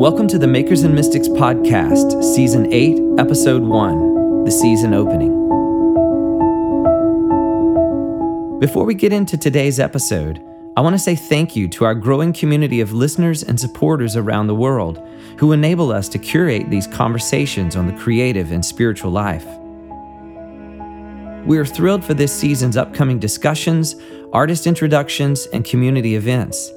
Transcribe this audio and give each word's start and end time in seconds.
Welcome 0.00 0.28
to 0.28 0.38
the 0.38 0.46
Makers 0.46 0.82
and 0.82 0.94
Mystics 0.94 1.28
podcast, 1.28 2.24
season 2.34 2.72
8, 2.72 3.20
episode 3.20 3.60
1, 3.60 4.44
the 4.44 4.50
season 4.50 4.94
opening. 4.94 5.28
Before 8.58 8.86
we 8.86 8.94
get 8.94 9.12
into 9.12 9.36
today's 9.36 9.78
episode, 9.78 10.42
I 10.74 10.80
want 10.80 10.94
to 10.94 10.98
say 10.98 11.14
thank 11.14 11.54
you 11.54 11.68
to 11.68 11.84
our 11.84 11.94
growing 11.94 12.32
community 12.32 12.80
of 12.80 12.94
listeners 12.94 13.42
and 13.42 13.60
supporters 13.60 14.16
around 14.16 14.46
the 14.46 14.54
world 14.54 15.06
who 15.38 15.52
enable 15.52 15.92
us 15.92 16.08
to 16.08 16.18
curate 16.18 16.70
these 16.70 16.86
conversations 16.86 17.76
on 17.76 17.86
the 17.86 18.00
creative 18.00 18.52
and 18.52 18.64
spiritual 18.64 19.10
life. 19.10 19.44
We 21.44 21.58
are 21.58 21.66
thrilled 21.66 22.06
for 22.06 22.14
this 22.14 22.34
season's 22.34 22.78
upcoming 22.78 23.18
discussions, 23.18 23.96
artist 24.32 24.66
introductions, 24.66 25.44
and 25.52 25.62
community 25.62 26.14
events. 26.16 26.72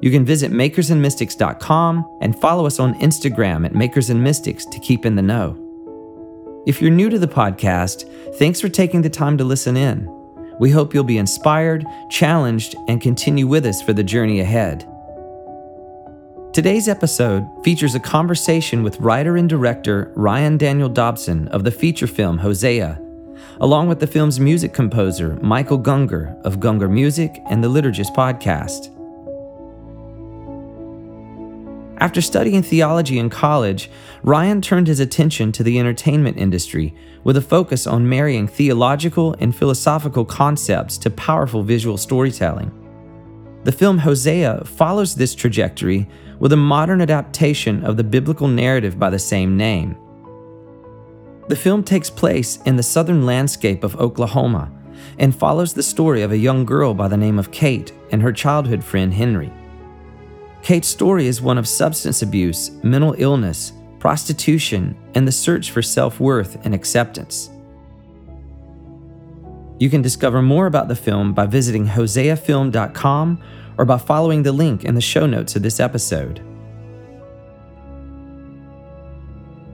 You 0.00 0.10
can 0.10 0.24
visit 0.24 0.52
makersandmystics.com 0.52 2.18
and 2.20 2.38
follow 2.38 2.66
us 2.66 2.78
on 2.78 2.98
Instagram 3.00 3.64
at 3.64 3.72
makersandmystics 3.72 4.70
to 4.70 4.78
keep 4.80 5.06
in 5.06 5.16
the 5.16 5.22
know. 5.22 5.62
If 6.66 6.82
you're 6.82 6.90
new 6.90 7.08
to 7.08 7.18
the 7.18 7.28
podcast, 7.28 8.04
thanks 8.38 8.60
for 8.60 8.68
taking 8.68 9.00
the 9.00 9.08
time 9.08 9.38
to 9.38 9.44
listen 9.44 9.76
in. 9.76 10.12
We 10.58 10.70
hope 10.70 10.92
you'll 10.92 11.04
be 11.04 11.18
inspired, 11.18 11.86
challenged, 12.10 12.74
and 12.88 13.00
continue 13.00 13.46
with 13.46 13.64
us 13.64 13.80
for 13.80 13.92
the 13.92 14.02
journey 14.02 14.40
ahead. 14.40 14.86
Today's 16.52 16.88
episode 16.88 17.46
features 17.62 17.94
a 17.94 18.00
conversation 18.00 18.82
with 18.82 18.98
writer 18.98 19.36
and 19.36 19.48
director 19.48 20.10
Ryan 20.16 20.56
Daniel 20.56 20.88
Dobson 20.88 21.48
of 21.48 21.64
the 21.64 21.70
feature 21.70 22.06
film 22.06 22.38
Hosea, 22.38 23.00
along 23.60 23.88
with 23.88 24.00
the 24.00 24.06
film's 24.06 24.40
music 24.40 24.72
composer 24.72 25.38
Michael 25.42 25.78
Gungor 25.78 26.42
of 26.44 26.56
Gungor 26.56 26.90
Music 26.90 27.42
and 27.50 27.62
the 27.62 27.68
Liturgist 27.68 28.14
podcast. 28.16 28.95
After 31.98 32.20
studying 32.20 32.62
theology 32.62 33.18
in 33.18 33.30
college, 33.30 33.90
Ryan 34.22 34.60
turned 34.60 34.86
his 34.86 35.00
attention 35.00 35.50
to 35.52 35.62
the 35.62 35.78
entertainment 35.78 36.36
industry 36.36 36.94
with 37.24 37.38
a 37.38 37.42
focus 37.42 37.86
on 37.86 38.08
marrying 38.08 38.46
theological 38.46 39.34
and 39.38 39.56
philosophical 39.56 40.24
concepts 40.24 40.98
to 40.98 41.10
powerful 41.10 41.62
visual 41.62 41.96
storytelling. 41.96 42.70
The 43.64 43.72
film 43.72 43.98
Hosea 43.98 44.64
follows 44.64 45.14
this 45.14 45.34
trajectory 45.34 46.06
with 46.38 46.52
a 46.52 46.56
modern 46.56 47.00
adaptation 47.00 47.82
of 47.84 47.96
the 47.96 48.04
biblical 48.04 48.46
narrative 48.46 48.98
by 48.98 49.08
the 49.08 49.18
same 49.18 49.56
name. 49.56 49.96
The 51.48 51.56
film 51.56 51.82
takes 51.82 52.10
place 52.10 52.58
in 52.66 52.76
the 52.76 52.82
southern 52.82 53.24
landscape 53.24 53.84
of 53.84 53.96
Oklahoma 53.96 54.70
and 55.18 55.34
follows 55.34 55.72
the 55.72 55.82
story 55.82 56.22
of 56.22 56.32
a 56.32 56.38
young 56.38 56.64
girl 56.64 56.92
by 56.92 57.08
the 57.08 57.16
name 57.16 57.38
of 57.38 57.50
Kate 57.50 57.92
and 58.12 58.20
her 58.20 58.32
childhood 58.32 58.84
friend 58.84 59.14
Henry. 59.14 59.50
Kate's 60.66 60.88
story 60.88 61.28
is 61.28 61.40
one 61.40 61.58
of 61.58 61.68
substance 61.68 62.22
abuse, 62.22 62.72
mental 62.82 63.14
illness, 63.18 63.72
prostitution, 64.00 64.96
and 65.14 65.24
the 65.24 65.30
search 65.30 65.70
for 65.70 65.80
self 65.80 66.18
worth 66.18 66.58
and 66.64 66.74
acceptance. 66.74 67.50
You 69.78 69.88
can 69.88 70.02
discover 70.02 70.42
more 70.42 70.66
about 70.66 70.88
the 70.88 70.96
film 70.96 71.34
by 71.34 71.46
visiting 71.46 71.86
hoseafilm.com 71.86 73.40
or 73.78 73.84
by 73.84 73.96
following 73.96 74.42
the 74.42 74.50
link 74.50 74.84
in 74.84 74.96
the 74.96 75.00
show 75.00 75.24
notes 75.24 75.54
of 75.54 75.62
this 75.62 75.78
episode. 75.78 76.44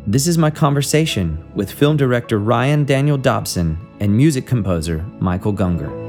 This 0.07 0.27
is 0.27 0.37
my 0.37 0.51
conversation 0.51 1.43
with 1.55 1.73
film 1.73 1.97
director 1.97 2.39
Ryan 2.39 2.85
Daniel 2.85 3.17
Dobson 3.17 3.79
and 3.98 4.15
music 4.15 4.47
composer 4.47 5.03
Michael 5.20 5.55
Gungor. 5.55 6.02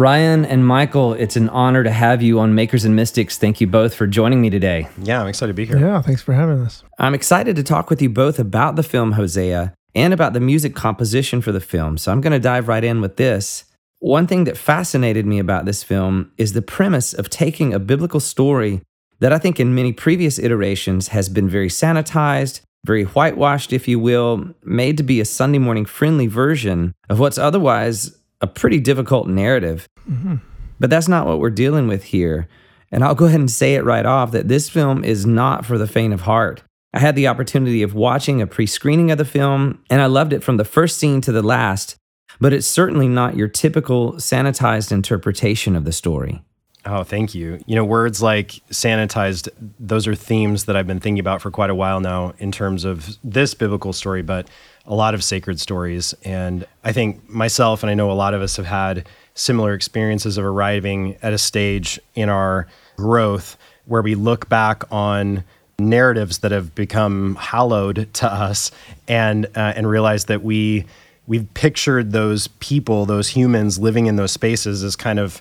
Ryan 0.00 0.46
and 0.46 0.66
Michael, 0.66 1.12
it's 1.12 1.36
an 1.36 1.50
honor 1.50 1.84
to 1.84 1.90
have 1.90 2.22
you 2.22 2.40
on 2.40 2.54
Makers 2.54 2.86
and 2.86 2.96
Mystics. 2.96 3.36
Thank 3.36 3.60
you 3.60 3.66
both 3.66 3.92
for 3.92 4.06
joining 4.06 4.40
me 4.40 4.48
today. 4.48 4.88
Yeah, 5.02 5.20
I'm 5.20 5.26
excited 5.26 5.52
to 5.52 5.54
be 5.54 5.66
here. 5.66 5.78
Yeah, 5.78 6.00
thanks 6.00 6.22
for 6.22 6.32
having 6.32 6.58
us. 6.62 6.82
I'm 6.98 7.12
excited 7.12 7.54
to 7.56 7.62
talk 7.62 7.90
with 7.90 8.00
you 8.00 8.08
both 8.08 8.38
about 8.38 8.76
the 8.76 8.82
film 8.82 9.12
Hosea 9.12 9.74
and 9.94 10.14
about 10.14 10.32
the 10.32 10.40
music 10.40 10.74
composition 10.74 11.42
for 11.42 11.52
the 11.52 11.60
film. 11.60 11.98
So 11.98 12.10
I'm 12.10 12.22
going 12.22 12.32
to 12.32 12.38
dive 12.38 12.66
right 12.66 12.82
in 12.82 13.02
with 13.02 13.18
this. 13.18 13.64
One 13.98 14.26
thing 14.26 14.44
that 14.44 14.56
fascinated 14.56 15.26
me 15.26 15.38
about 15.38 15.66
this 15.66 15.82
film 15.82 16.32
is 16.38 16.54
the 16.54 16.62
premise 16.62 17.12
of 17.12 17.28
taking 17.28 17.74
a 17.74 17.78
biblical 17.78 18.20
story 18.20 18.80
that 19.18 19.34
I 19.34 19.38
think 19.38 19.60
in 19.60 19.74
many 19.74 19.92
previous 19.92 20.38
iterations 20.38 21.08
has 21.08 21.28
been 21.28 21.46
very 21.46 21.68
sanitized, 21.68 22.62
very 22.86 23.04
whitewashed, 23.04 23.70
if 23.70 23.86
you 23.86 23.98
will, 23.98 24.54
made 24.64 24.96
to 24.96 25.02
be 25.02 25.20
a 25.20 25.26
Sunday 25.26 25.58
morning 25.58 25.84
friendly 25.84 26.26
version 26.26 26.94
of 27.10 27.20
what's 27.20 27.36
otherwise 27.36 28.16
a 28.40 28.46
pretty 28.46 28.80
difficult 28.80 29.28
narrative. 29.28 29.88
Mm-hmm. 30.08 30.36
But 30.78 30.90
that's 30.90 31.08
not 31.08 31.26
what 31.26 31.40
we're 31.40 31.50
dealing 31.50 31.88
with 31.88 32.04
here. 32.04 32.48
And 32.90 33.04
I'll 33.04 33.14
go 33.14 33.26
ahead 33.26 33.40
and 33.40 33.50
say 33.50 33.74
it 33.74 33.84
right 33.84 34.06
off 34.06 34.32
that 34.32 34.48
this 34.48 34.68
film 34.68 35.04
is 35.04 35.26
not 35.26 35.64
for 35.64 35.78
the 35.78 35.86
faint 35.86 36.14
of 36.14 36.22
heart. 36.22 36.62
I 36.92 36.98
had 36.98 37.14
the 37.14 37.28
opportunity 37.28 37.82
of 37.82 37.94
watching 37.94 38.42
a 38.42 38.46
pre 38.46 38.66
screening 38.66 39.10
of 39.10 39.18
the 39.18 39.24
film, 39.24 39.82
and 39.90 40.00
I 40.00 40.06
loved 40.06 40.32
it 40.32 40.42
from 40.42 40.56
the 40.56 40.64
first 40.64 40.98
scene 40.98 41.20
to 41.20 41.32
the 41.32 41.42
last, 41.42 41.96
but 42.40 42.52
it's 42.52 42.66
certainly 42.66 43.06
not 43.06 43.36
your 43.36 43.46
typical 43.46 44.14
sanitized 44.14 44.90
interpretation 44.90 45.76
of 45.76 45.84
the 45.84 45.92
story. 45.92 46.42
Oh, 46.86 47.04
thank 47.04 47.34
you. 47.34 47.60
You 47.66 47.76
know, 47.76 47.84
words 47.84 48.22
like 48.22 48.52
sanitized, 48.70 49.48
those 49.78 50.06
are 50.06 50.14
themes 50.14 50.64
that 50.64 50.76
I've 50.76 50.86
been 50.86 51.00
thinking 51.00 51.20
about 51.20 51.42
for 51.42 51.50
quite 51.50 51.68
a 51.68 51.74
while 51.74 52.00
now 52.00 52.32
in 52.38 52.52
terms 52.52 52.84
of 52.84 53.18
this 53.22 53.52
biblical 53.52 53.92
story, 53.92 54.22
but 54.22 54.48
a 54.86 54.94
lot 54.94 55.12
of 55.12 55.22
sacred 55.22 55.60
stories. 55.60 56.14
And 56.24 56.66
I 56.82 56.92
think 56.92 57.28
myself, 57.28 57.82
and 57.82 57.90
I 57.90 57.94
know 57.94 58.10
a 58.10 58.14
lot 58.14 58.32
of 58.32 58.40
us 58.40 58.56
have 58.56 58.64
had 58.64 59.06
similar 59.34 59.74
experiences 59.74 60.38
of 60.38 60.44
arriving 60.44 61.16
at 61.22 61.34
a 61.34 61.38
stage 61.38 62.00
in 62.14 62.30
our 62.30 62.66
growth 62.96 63.58
where 63.84 64.02
we 64.02 64.14
look 64.14 64.48
back 64.48 64.84
on 64.90 65.44
narratives 65.78 66.38
that 66.38 66.50
have 66.50 66.74
become 66.74 67.34
hallowed 67.36 68.12
to 68.14 68.30
us 68.30 68.70
and 69.08 69.46
uh, 69.56 69.72
and 69.76 69.88
realize 69.88 70.26
that 70.26 70.42
we 70.42 70.84
we've 71.26 71.52
pictured 71.54 72.12
those 72.12 72.48
people 72.58 73.06
those 73.06 73.28
humans 73.28 73.78
living 73.78 74.06
in 74.06 74.16
those 74.16 74.30
spaces 74.30 74.84
as 74.84 74.94
kind 74.94 75.18
of 75.18 75.40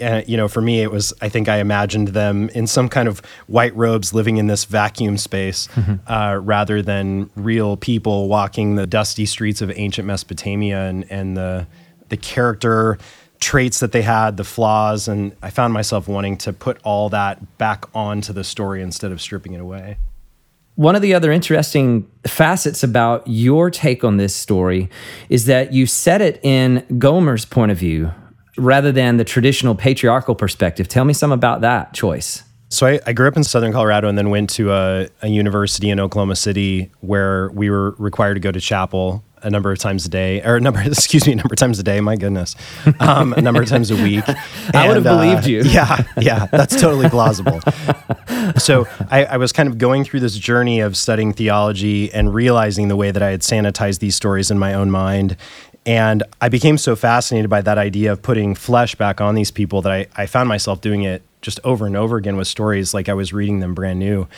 uh, 0.00 0.22
you 0.26 0.36
know, 0.36 0.48
for 0.48 0.60
me, 0.60 0.80
it 0.80 0.90
was, 0.90 1.12
I 1.20 1.28
think 1.28 1.48
I 1.48 1.58
imagined 1.58 2.08
them 2.08 2.48
in 2.50 2.66
some 2.66 2.88
kind 2.88 3.08
of 3.08 3.20
white 3.46 3.74
robes 3.76 4.14
living 4.14 4.36
in 4.36 4.46
this 4.46 4.64
vacuum 4.64 5.18
space 5.18 5.68
mm-hmm. 5.74 5.94
uh, 6.10 6.36
rather 6.36 6.82
than 6.82 7.30
real 7.36 7.76
people 7.76 8.28
walking 8.28 8.76
the 8.76 8.86
dusty 8.86 9.26
streets 9.26 9.60
of 9.60 9.70
ancient 9.76 10.06
Mesopotamia 10.06 10.82
and, 10.82 11.10
and 11.10 11.36
the, 11.36 11.66
the 12.08 12.16
character 12.16 12.98
traits 13.40 13.80
that 13.80 13.92
they 13.92 14.02
had, 14.02 14.36
the 14.36 14.44
flaws. 14.44 15.08
And 15.08 15.36
I 15.42 15.50
found 15.50 15.72
myself 15.72 16.08
wanting 16.08 16.36
to 16.38 16.52
put 16.52 16.78
all 16.84 17.08
that 17.10 17.58
back 17.58 17.84
onto 17.94 18.32
the 18.32 18.44
story 18.44 18.82
instead 18.82 19.12
of 19.12 19.20
stripping 19.20 19.52
it 19.52 19.60
away. 19.60 19.98
One 20.74 20.96
of 20.96 21.02
the 21.02 21.12
other 21.12 21.30
interesting 21.30 22.08
facets 22.26 22.82
about 22.82 23.24
your 23.26 23.70
take 23.70 24.04
on 24.04 24.16
this 24.16 24.34
story 24.34 24.88
is 25.28 25.44
that 25.44 25.72
you 25.74 25.84
set 25.84 26.22
it 26.22 26.40
in 26.42 26.86
Gomer's 26.98 27.44
point 27.44 27.70
of 27.70 27.76
view, 27.78 28.10
rather 28.56 28.92
than 28.92 29.16
the 29.16 29.24
traditional 29.24 29.74
patriarchal 29.74 30.34
perspective. 30.34 30.88
Tell 30.88 31.04
me 31.04 31.14
some 31.14 31.32
about 31.32 31.62
that 31.62 31.94
choice. 31.94 32.42
So 32.68 32.86
I, 32.86 33.00
I, 33.06 33.12
grew 33.12 33.28
up 33.28 33.36
in 33.36 33.44
Southern 33.44 33.70
Colorado 33.70 34.08
and 34.08 34.16
then 34.16 34.30
went 34.30 34.48
to 34.50 34.72
a, 34.72 35.06
a, 35.20 35.28
university 35.28 35.90
in 35.90 36.00
Oklahoma 36.00 36.36
City 36.36 36.90
where 37.00 37.50
we 37.50 37.68
were 37.68 37.90
required 37.98 38.34
to 38.34 38.40
go 38.40 38.50
to 38.50 38.60
chapel 38.60 39.22
a 39.42 39.50
number 39.50 39.70
of 39.70 39.78
times 39.78 40.06
a 40.06 40.08
day, 40.08 40.40
or 40.42 40.56
a 40.56 40.60
number, 40.60 40.80
excuse 40.86 41.26
me, 41.26 41.32
a 41.32 41.36
number 41.36 41.52
of 41.52 41.58
times 41.58 41.78
a 41.78 41.82
day. 41.82 42.00
My 42.00 42.16
goodness, 42.16 42.56
um, 43.00 43.32
a 43.34 43.42
number 43.42 43.60
of 43.60 43.68
times 43.68 43.90
a 43.90 43.96
week. 43.96 44.24
I 44.74 44.88
would 44.88 44.96
have 44.96 45.06
uh, 45.06 45.16
believed 45.16 45.46
you. 45.46 45.62
Yeah, 45.72 46.02
yeah, 46.18 46.46
that's 46.46 46.78
totally 46.80 47.08
plausible. 47.08 47.60
so 48.56 48.86
I, 49.10 49.24
I 49.24 49.36
was 49.36 49.52
kind 49.52 49.68
of 49.68 49.78
going 49.78 50.04
through 50.04 50.20
this 50.20 50.36
journey 50.36 50.80
of 50.80 50.96
studying 50.96 51.32
theology 51.32 52.12
and 52.12 52.32
realizing 52.32 52.88
the 52.88 52.96
way 52.96 53.10
that 53.10 53.22
I 53.22 53.30
had 53.30 53.40
sanitized 53.40 54.00
these 54.00 54.16
stories 54.16 54.50
in 54.50 54.58
my 54.58 54.74
own 54.74 54.90
mind, 54.90 55.36
and 55.84 56.22
I 56.40 56.48
became 56.48 56.78
so 56.78 56.94
fascinated 56.94 57.50
by 57.50 57.60
that 57.62 57.78
idea 57.78 58.12
of 58.12 58.22
putting 58.22 58.54
flesh 58.54 58.94
back 58.94 59.20
on 59.20 59.34
these 59.34 59.50
people 59.50 59.82
that 59.82 59.92
I, 59.92 60.06
I 60.14 60.26
found 60.26 60.48
myself 60.48 60.80
doing 60.80 61.02
it 61.02 61.22
just 61.40 61.58
over 61.64 61.86
and 61.86 61.96
over 61.96 62.16
again 62.16 62.36
with 62.36 62.46
stories 62.46 62.94
like 62.94 63.08
I 63.08 63.14
was 63.14 63.32
reading 63.32 63.60
them 63.60 63.74
brand 63.74 63.98
new. 63.98 64.28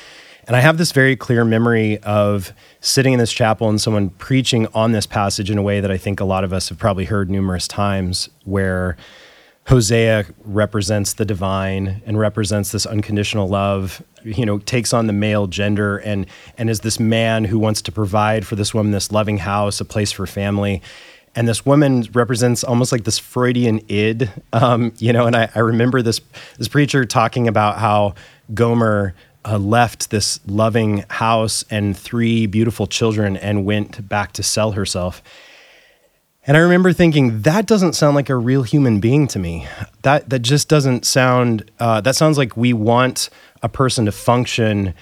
And 0.46 0.56
I 0.56 0.60
have 0.60 0.78
this 0.78 0.92
very 0.92 1.16
clear 1.16 1.44
memory 1.44 1.98
of 1.98 2.52
sitting 2.80 3.14
in 3.14 3.18
this 3.18 3.32
chapel 3.32 3.68
and 3.68 3.80
someone 3.80 4.10
preaching 4.10 4.66
on 4.74 4.92
this 4.92 5.06
passage 5.06 5.50
in 5.50 5.56
a 5.56 5.62
way 5.62 5.80
that 5.80 5.90
I 5.90 5.96
think 5.96 6.20
a 6.20 6.24
lot 6.24 6.44
of 6.44 6.52
us 6.52 6.68
have 6.68 6.78
probably 6.78 7.06
heard 7.06 7.30
numerous 7.30 7.66
times, 7.66 8.28
where 8.44 8.96
Hosea 9.68 10.26
represents 10.44 11.14
the 11.14 11.24
divine 11.24 12.02
and 12.04 12.18
represents 12.18 12.72
this 12.72 12.84
unconditional 12.84 13.48
love, 13.48 14.02
you 14.22 14.44
know, 14.44 14.58
takes 14.58 14.92
on 14.92 15.06
the 15.06 15.14
male 15.14 15.46
gender 15.46 15.96
and 15.98 16.26
and 16.58 16.68
is 16.68 16.80
this 16.80 17.00
man 17.00 17.44
who 17.44 17.58
wants 17.58 17.80
to 17.82 17.92
provide 17.92 18.46
for 18.46 18.56
this 18.56 18.74
woman 18.74 18.92
this 18.92 19.10
loving 19.10 19.38
house, 19.38 19.80
a 19.80 19.84
place 19.86 20.12
for 20.12 20.26
family 20.26 20.82
and 21.36 21.48
this 21.48 21.66
woman 21.66 22.06
represents 22.12 22.62
almost 22.64 22.92
like 22.92 23.04
this 23.04 23.18
Freudian 23.18 23.80
id, 23.88 24.30
um, 24.52 24.92
you 24.98 25.12
know. 25.12 25.26
And 25.26 25.34
I, 25.36 25.50
I, 25.54 25.60
remember 25.60 26.02
this 26.02 26.20
this 26.58 26.68
preacher 26.68 27.04
talking 27.04 27.48
about 27.48 27.78
how 27.78 28.14
Gomer 28.52 29.14
uh, 29.44 29.58
left 29.58 30.10
this 30.10 30.40
loving 30.46 31.04
house 31.10 31.64
and 31.70 31.96
three 31.96 32.46
beautiful 32.46 32.86
children 32.86 33.36
and 33.36 33.64
went 33.64 34.08
back 34.08 34.32
to 34.32 34.42
sell 34.42 34.72
herself. 34.72 35.22
And 36.46 36.56
I 36.56 36.60
remember 36.60 36.92
thinking 36.92 37.42
that 37.42 37.66
doesn't 37.66 37.94
sound 37.94 38.14
like 38.14 38.28
a 38.28 38.36
real 38.36 38.62
human 38.62 39.00
being 39.00 39.26
to 39.28 39.38
me. 39.38 39.66
That 40.02 40.28
that 40.30 40.40
just 40.40 40.68
doesn't 40.68 41.06
sound. 41.06 41.70
Uh, 41.78 42.00
that 42.02 42.16
sounds 42.16 42.38
like 42.38 42.56
we 42.56 42.72
want 42.72 43.30
a 43.62 43.68
person 43.68 44.04
to 44.04 44.12
function 44.12 44.94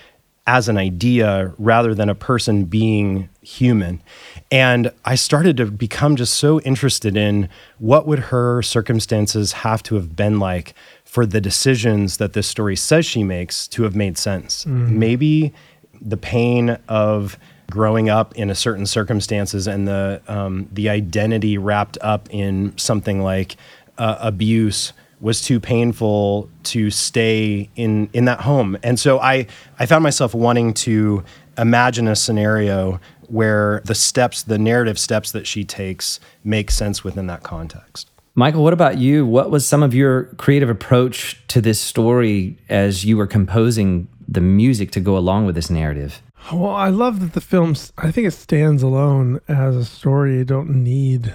as 0.47 0.69
an 0.69 0.77
idea 0.77 1.55
rather 1.57 1.95
than 1.95 2.09
a 2.09 2.15
person 2.15 2.65
being 2.65 3.29
human. 3.43 4.03
And 4.51 4.91
I 5.05 5.15
started 5.15 5.57
to 5.59 5.67
become 5.67 6.17
just 6.17 6.35
so 6.35 6.61
interested 6.63 7.17
in 7.17 7.49
what 7.79 8.07
would 8.07 8.19
her 8.19 8.61
circumstances 8.63 9.53
have 9.53 9.83
to 9.85 9.95
have 9.95 10.17
been 10.17 10.41
like 10.41 10.75
for 11.05 11.27
the 11.27 11.41
decisions 11.41 12.17
that 12.17 12.33
this 12.33 12.49
story 12.49 12.75
says 12.75 13.07
she 13.07 13.23
makes 13.23 13.69
to 13.69 13.85
have 13.85 13.95
made 13.95 14.19
sense. 14.19 14.65
Mm. 14.65 14.91
Maybe 14.91 15.53
the 16.01 16.17
pain 16.17 16.71
of 16.89 17.39
growing 17.71 18.09
up 18.09 18.35
in 18.35 18.51
a 18.51 18.55
certain 18.55 18.85
circumstances 18.85 19.67
and 19.67 19.87
the 19.87 20.21
um, 20.27 20.69
the 20.73 20.89
identity 20.89 21.57
wrapped 21.57 21.97
up 22.01 22.29
in 22.31 22.77
something 22.77 23.23
like 23.23 23.57
uh, 23.99 24.17
abuse 24.21 24.93
was 25.23 25.41
too 25.41 25.59
painful 25.59 26.51
to 26.65 26.91
stay 26.91 27.71
in 27.77 28.11
in 28.13 28.27
that 28.27 28.41
home. 28.41 28.77
And 28.83 29.01
so 29.01 29.19
I 29.21 29.47
I 29.79 29.87
found 29.87 30.03
myself 30.03 30.35
wanting 30.35 30.75
to 30.75 31.25
imagine 31.57 32.09
a 32.09 32.17
scenario 32.17 33.01
where 33.29 33.81
the 33.87 33.95
steps, 33.95 34.43
the 34.43 34.59
narrative 34.59 34.99
steps 34.99 35.33
that 35.33 35.47
she 35.47 35.65
takes 35.65 36.21
make 36.45 36.71
sense 36.71 37.03
within 37.03 37.29
that 37.29 37.43
context. 37.43 38.11
Michael, 38.35 38.63
what 38.63 38.73
about 38.73 38.99
you? 38.99 39.25
What 39.25 39.51
was 39.51 39.67
some 39.67 39.83
of 39.83 39.95
your 39.95 40.25
creative 40.37 40.69
approach 40.69 41.41
to 41.49 41.61
this 41.61 41.81
story 41.81 42.59
as 42.69 43.05
you 43.05 43.17
were 43.17 43.27
composing 43.27 44.09
the 44.27 44.41
music 44.41 44.91
to 44.93 45.01
go 45.01 45.17
along 45.17 45.47
with 45.47 45.55
this 45.55 45.71
narrative? 45.71 46.21
Well, 46.53 46.75
I 46.75 46.89
love 46.89 47.21
that 47.21 47.35
the 47.35 47.41
film, 47.41 47.77
I 47.99 48.11
think 48.11 48.27
it 48.27 48.33
stands 48.33 48.83
alone 48.83 49.41
as 49.49 49.77
a 49.77 49.85
story. 49.85 50.39
You 50.39 50.45
don't 50.45 50.83
need 50.83 51.33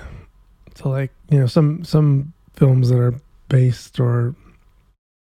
to, 0.76 0.90
like, 0.90 1.12
you 1.30 1.40
know, 1.40 1.48
some, 1.48 1.84
some 1.84 2.34
films 2.54 2.90
that 2.90 3.00
are 3.00 3.14
based 3.50 4.00
or 4.00 4.36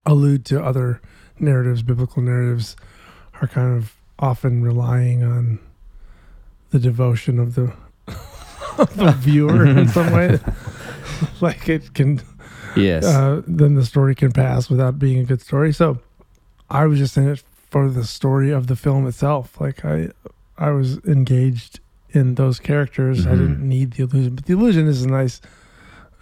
allude 0.05 0.45
to 0.47 0.63
other 0.63 1.01
narratives, 1.39 1.83
biblical 1.83 2.23
narratives, 2.23 2.77
are 3.41 3.49
kind 3.49 3.77
of 3.77 3.95
often 4.19 4.63
relying 4.63 5.23
on 5.23 5.59
the 6.71 6.79
devotion 6.79 7.39
of 7.39 7.55
the, 7.55 7.73
of 8.79 8.97
the 8.97 9.13
viewer 9.19 9.67
in 9.67 9.89
some 9.89 10.13
way. 10.13 10.39
like 11.41 11.69
it 11.69 11.95
can, 11.95 12.21
yes, 12.77 13.05
uh, 13.05 13.43
then 13.47 13.75
the 13.75 13.85
story 13.85 14.15
can 14.15 14.33
pass 14.33 14.71
without 14.71 14.99
being 14.99 15.19
a 15.19 15.25
good 15.25 15.41
story. 15.41 15.73
So 15.73 16.01
I 16.71 16.87
was 16.87 16.99
just 16.99 17.17
in 17.17 17.29
it 17.29 17.43
for 17.71 17.91
the 17.91 18.05
story 18.05 18.51
of 18.51 18.67
the 18.67 18.77
film 18.77 19.07
itself. 19.07 19.61
Like 19.61 19.85
I, 19.85 20.09
I 20.57 20.71
was 20.71 20.99
engaged 21.05 21.81
in 22.11 22.37
those 22.37 22.59
characters. 22.59 23.21
Mm-hmm. 23.21 23.29
I 23.29 23.33
didn't 23.33 23.69
need 23.69 23.93
the 23.93 24.05
illusion, 24.05 24.35
but 24.37 24.47
the 24.47 24.55
illusion 24.55 24.87
is 24.87 25.03
a 25.03 25.09
nice 25.09 25.41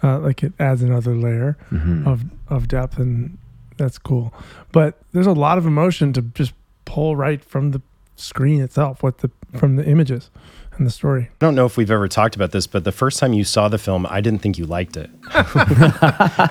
uh, 0.05 0.19
like 0.19 0.43
it 0.43 0.53
adds 0.59 0.83
another 0.83 1.15
layer 1.15 1.57
mm-hmm. 1.71 2.07
of 2.07 2.25
of 2.47 2.67
depth, 2.67 2.99
and 2.99 3.37
that's 3.77 3.97
cool. 3.97 4.33
But 4.71 4.99
there's 5.13 5.27
a 5.27 5.33
lot 5.33 5.57
of 5.57 5.65
emotion 5.65 6.13
to 6.13 6.21
just 6.21 6.53
pull 6.85 7.15
right 7.15 7.43
from 7.43 7.71
the 7.71 7.81
screen 8.15 8.61
itself, 8.61 9.01
what 9.01 9.19
the 9.19 9.31
from 9.57 9.77
the 9.77 9.85
images 9.85 10.29
and 10.77 10.85
the 10.85 10.91
story. 10.91 11.23
I 11.23 11.35
don't 11.39 11.55
know 11.55 11.65
if 11.65 11.77
we've 11.77 11.89
ever 11.89 12.07
talked 12.07 12.35
about 12.35 12.51
this, 12.51 12.67
but 12.67 12.83
the 12.83 12.91
first 12.91 13.19
time 13.19 13.33
you 13.33 13.43
saw 13.43 13.69
the 13.69 13.77
film, 13.77 14.05
I 14.09 14.21
didn't 14.21 14.41
think 14.41 14.57
you 14.57 14.65
liked 14.65 14.97
it. 14.97 15.09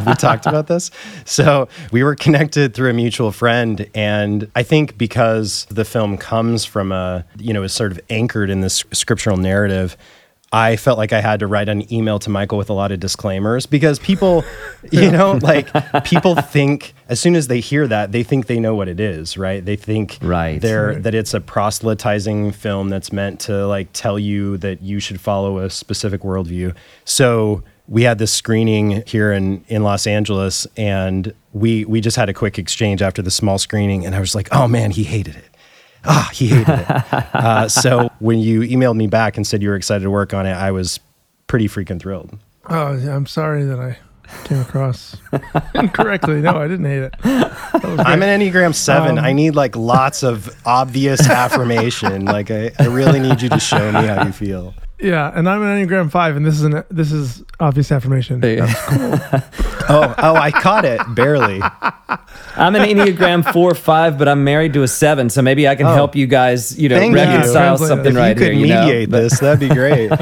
we 0.06 0.14
talked 0.14 0.46
about 0.46 0.66
this. 0.66 0.90
So 1.26 1.68
we 1.92 2.02
were 2.02 2.14
connected 2.14 2.74
through 2.74 2.90
a 2.90 2.94
mutual 2.94 3.32
friend, 3.32 3.88
and 3.94 4.50
I 4.56 4.62
think 4.62 4.98
because 4.98 5.66
the 5.66 5.84
film 5.84 6.16
comes 6.16 6.64
from 6.64 6.90
a 6.90 7.24
you 7.38 7.52
know 7.52 7.62
is 7.62 7.72
sort 7.72 7.92
of 7.92 8.00
anchored 8.10 8.50
in 8.50 8.62
this 8.62 8.84
scriptural 8.92 9.36
narrative 9.36 9.96
I 10.54 10.76
felt 10.76 10.98
like 10.98 11.12
I 11.12 11.20
had 11.20 11.40
to 11.40 11.48
write 11.48 11.68
an 11.68 11.92
email 11.92 12.20
to 12.20 12.30
Michael 12.30 12.56
with 12.56 12.70
a 12.70 12.72
lot 12.72 12.92
of 12.92 13.00
disclaimers 13.00 13.66
because 13.66 13.98
people, 13.98 14.44
you 14.92 15.10
know, 15.10 15.32
like 15.42 15.68
people 16.04 16.36
think 16.36 16.94
as 17.08 17.18
soon 17.18 17.34
as 17.34 17.48
they 17.48 17.58
hear 17.58 17.88
that, 17.88 18.12
they 18.12 18.22
think 18.22 18.46
they 18.46 18.60
know 18.60 18.76
what 18.76 18.86
it 18.86 19.00
is, 19.00 19.36
right? 19.36 19.64
They 19.64 19.74
think 19.74 20.16
right. 20.22 20.60
they're 20.60 20.90
right. 20.90 21.02
that 21.02 21.12
it's 21.12 21.34
a 21.34 21.40
proselytizing 21.40 22.52
film 22.52 22.88
that's 22.88 23.12
meant 23.12 23.40
to 23.40 23.66
like 23.66 23.88
tell 23.92 24.16
you 24.16 24.56
that 24.58 24.80
you 24.80 25.00
should 25.00 25.20
follow 25.20 25.58
a 25.58 25.68
specific 25.68 26.20
worldview. 26.20 26.72
So 27.04 27.64
we 27.88 28.04
had 28.04 28.18
this 28.18 28.32
screening 28.32 29.02
here 29.08 29.32
in 29.32 29.64
in 29.66 29.82
Los 29.82 30.06
Angeles, 30.06 30.68
and 30.76 31.34
we 31.52 31.84
we 31.84 32.00
just 32.00 32.16
had 32.16 32.28
a 32.28 32.32
quick 32.32 32.60
exchange 32.60 33.02
after 33.02 33.22
the 33.22 33.30
small 33.32 33.58
screening, 33.58 34.06
and 34.06 34.14
I 34.14 34.20
was 34.20 34.36
like, 34.36 34.48
oh 34.52 34.68
man, 34.68 34.92
he 34.92 35.02
hated 35.02 35.34
it 35.34 35.53
ah, 36.06 36.30
he 36.32 36.48
hated 36.48 36.68
it. 36.68 37.34
uh, 37.34 37.68
so 37.68 38.10
when 38.18 38.38
you 38.38 38.60
emailed 38.60 38.96
me 38.96 39.06
back 39.06 39.36
and 39.36 39.46
said 39.46 39.62
you 39.62 39.68
were 39.68 39.76
excited 39.76 40.04
to 40.04 40.10
work 40.10 40.34
on 40.34 40.46
it, 40.46 40.52
I 40.52 40.70
was 40.70 41.00
pretty 41.46 41.68
freaking 41.68 42.00
thrilled. 42.00 42.38
Oh, 42.68 42.96
yeah, 42.96 43.14
I'm 43.14 43.26
sorry 43.26 43.64
that 43.64 43.78
I 43.78 43.98
came 44.44 44.60
across 44.60 45.16
incorrectly. 45.74 46.40
No, 46.40 46.56
I 46.56 46.66
didn't 46.68 46.86
hate 46.86 47.02
it. 47.02 47.14
I'm 47.22 48.22
an 48.22 48.40
Enneagram 48.40 48.74
7. 48.74 49.18
Um, 49.18 49.24
I 49.24 49.32
need 49.32 49.54
like 49.54 49.76
lots 49.76 50.22
of 50.22 50.54
obvious 50.64 51.20
affirmation. 51.28 52.24
Like 52.24 52.50
I, 52.50 52.70
I 52.78 52.86
really 52.86 53.20
need 53.20 53.42
you 53.42 53.48
to 53.50 53.60
show 53.60 53.92
me 53.92 54.06
how 54.06 54.24
you 54.24 54.32
feel. 54.32 54.74
Yeah, 55.00 55.32
and 55.34 55.48
I'm 55.48 55.60
an 55.60 55.86
Enneagram 55.86 56.10
five, 56.10 56.36
and 56.36 56.46
this 56.46 56.54
is 56.54 56.62
an 56.62 56.84
this 56.88 57.10
is 57.10 57.42
obvious 57.58 57.90
affirmation. 57.90 58.40
Hey. 58.40 58.58
Cool. 58.58 58.68
oh, 59.88 60.14
oh, 60.18 60.36
I 60.36 60.52
caught 60.52 60.84
it 60.84 61.00
barely. 61.14 61.60
I'm 62.56 62.76
an 62.76 62.82
Enneagram 62.82 63.52
four 63.52 63.74
five, 63.74 64.18
but 64.18 64.28
I'm 64.28 64.44
married 64.44 64.72
to 64.74 64.84
a 64.84 64.88
seven, 64.88 65.30
so 65.30 65.42
maybe 65.42 65.66
I 65.66 65.74
can 65.74 65.86
oh. 65.86 65.94
help 65.94 66.14
you 66.14 66.28
guys, 66.28 66.78
you 66.78 66.88
know, 66.88 66.98
Thank 66.98 67.16
reconcile 67.16 67.78
you. 67.78 67.86
something 67.86 68.12
if 68.12 68.16
right 68.16 68.28
you 68.28 68.34
could 68.34 68.52
here. 68.54 68.78
mediate 68.78 69.10
know? 69.10 69.20
this, 69.20 69.40
that'd 69.40 69.68
be 69.68 69.74
great. 69.74 70.10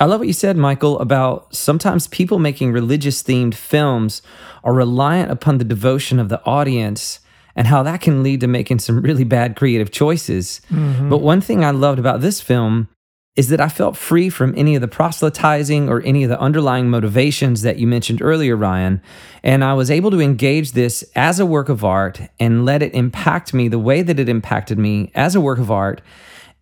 I 0.00 0.04
love 0.04 0.20
what 0.20 0.28
you 0.28 0.32
said, 0.32 0.56
Michael, 0.56 1.00
about 1.00 1.52
sometimes 1.54 2.06
people 2.06 2.38
making 2.38 2.70
religious 2.70 3.24
themed 3.24 3.54
films 3.54 4.22
are 4.62 4.72
reliant 4.72 5.32
upon 5.32 5.58
the 5.58 5.64
devotion 5.64 6.20
of 6.20 6.28
the 6.28 6.42
audience 6.44 7.18
and 7.56 7.66
how 7.66 7.82
that 7.82 8.00
can 8.00 8.22
lead 8.22 8.40
to 8.40 8.46
making 8.46 8.78
some 8.78 9.02
really 9.02 9.24
bad 9.24 9.56
creative 9.56 9.90
choices. 9.90 10.60
Mm-hmm. 10.70 11.10
But 11.10 11.18
one 11.18 11.40
thing 11.40 11.64
I 11.64 11.72
loved 11.72 11.98
about 11.98 12.20
this 12.20 12.40
film 12.40 12.88
is 13.40 13.48
that 13.48 13.58
I 13.58 13.70
felt 13.70 13.96
free 13.96 14.28
from 14.28 14.52
any 14.54 14.74
of 14.74 14.82
the 14.82 14.86
proselytizing 14.86 15.88
or 15.88 16.02
any 16.02 16.24
of 16.24 16.28
the 16.28 16.38
underlying 16.38 16.90
motivations 16.90 17.62
that 17.62 17.78
you 17.78 17.86
mentioned 17.86 18.20
earlier, 18.20 18.54
Ryan. 18.54 19.00
And 19.42 19.64
I 19.64 19.72
was 19.72 19.90
able 19.90 20.10
to 20.10 20.20
engage 20.20 20.72
this 20.72 21.02
as 21.16 21.40
a 21.40 21.46
work 21.46 21.70
of 21.70 21.82
art 21.82 22.20
and 22.38 22.66
let 22.66 22.82
it 22.82 22.92
impact 22.92 23.54
me 23.54 23.66
the 23.68 23.78
way 23.78 24.02
that 24.02 24.20
it 24.20 24.28
impacted 24.28 24.78
me 24.78 25.10
as 25.14 25.34
a 25.34 25.40
work 25.40 25.58
of 25.58 25.70
art, 25.70 26.02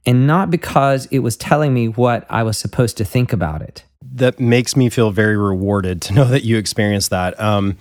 and 0.06 0.24
not 0.24 0.52
because 0.52 1.06
it 1.06 1.18
was 1.18 1.36
telling 1.36 1.74
me 1.74 1.88
what 1.88 2.24
I 2.30 2.44
was 2.44 2.56
supposed 2.56 2.96
to 2.98 3.04
think 3.04 3.32
about 3.32 3.60
it. 3.60 3.82
That 4.14 4.38
makes 4.38 4.76
me 4.76 4.88
feel 4.88 5.10
very 5.10 5.36
rewarded 5.36 6.00
to 6.02 6.12
know 6.14 6.26
that 6.26 6.44
you 6.44 6.58
experienced 6.58 7.10
that. 7.10 7.40
Um, 7.40 7.76